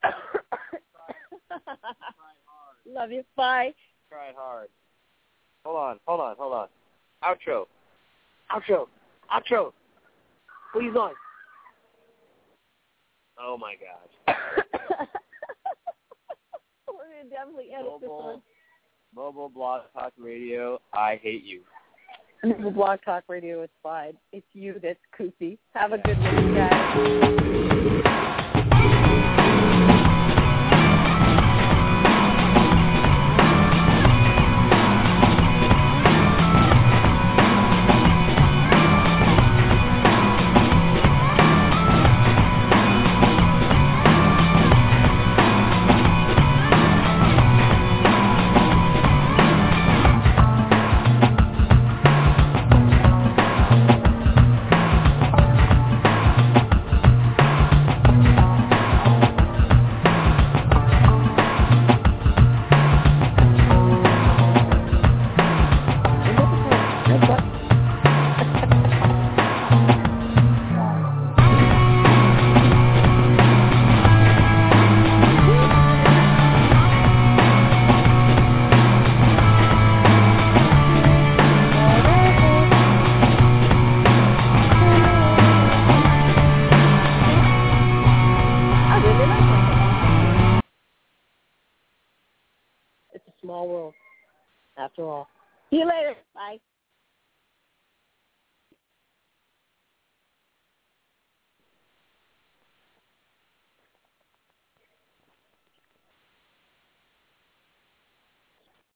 Love 2.87 3.11
you. 3.11 3.25
Bye. 3.37 3.73
Tried 4.11 4.35
hard. 4.37 4.69
Hold 5.65 5.77
on, 5.77 5.99
hold 6.07 6.21
on, 6.21 6.37
hold 6.39 6.53
on. 6.53 6.69
Outro. 7.23 7.67
Outro. 8.53 8.87
Outro. 9.33 9.73
What 10.73 10.83
are 10.83 10.83
you 10.83 10.93
going? 10.93 11.15
Oh 13.41 13.57
my 13.59 13.75
gosh. 13.75 14.37
We're 16.89 17.09
going 17.11 17.25
to 17.25 17.31
definitely 17.31 17.71
edit 17.75 17.93
this 18.01 18.09
one. 18.11 18.43
mobile 19.15 19.49
blog 19.49 19.83
talk 19.93 20.13
radio. 20.19 20.81
I 20.93 21.19
hate 21.23 21.45
you. 21.45 21.63
The 22.45 22.71
Blog 22.71 22.99
Talk 23.05 23.25
Radio 23.29 23.63
is 23.63 23.71
fine. 23.83 24.19
It's 24.33 24.47
you 24.53 24.79
that's 24.83 24.99
kooky. 25.19 25.57
Have 25.73 25.93
a 25.93 25.99
good 25.99 26.19
week, 26.19 26.55
guys. 26.55 28.04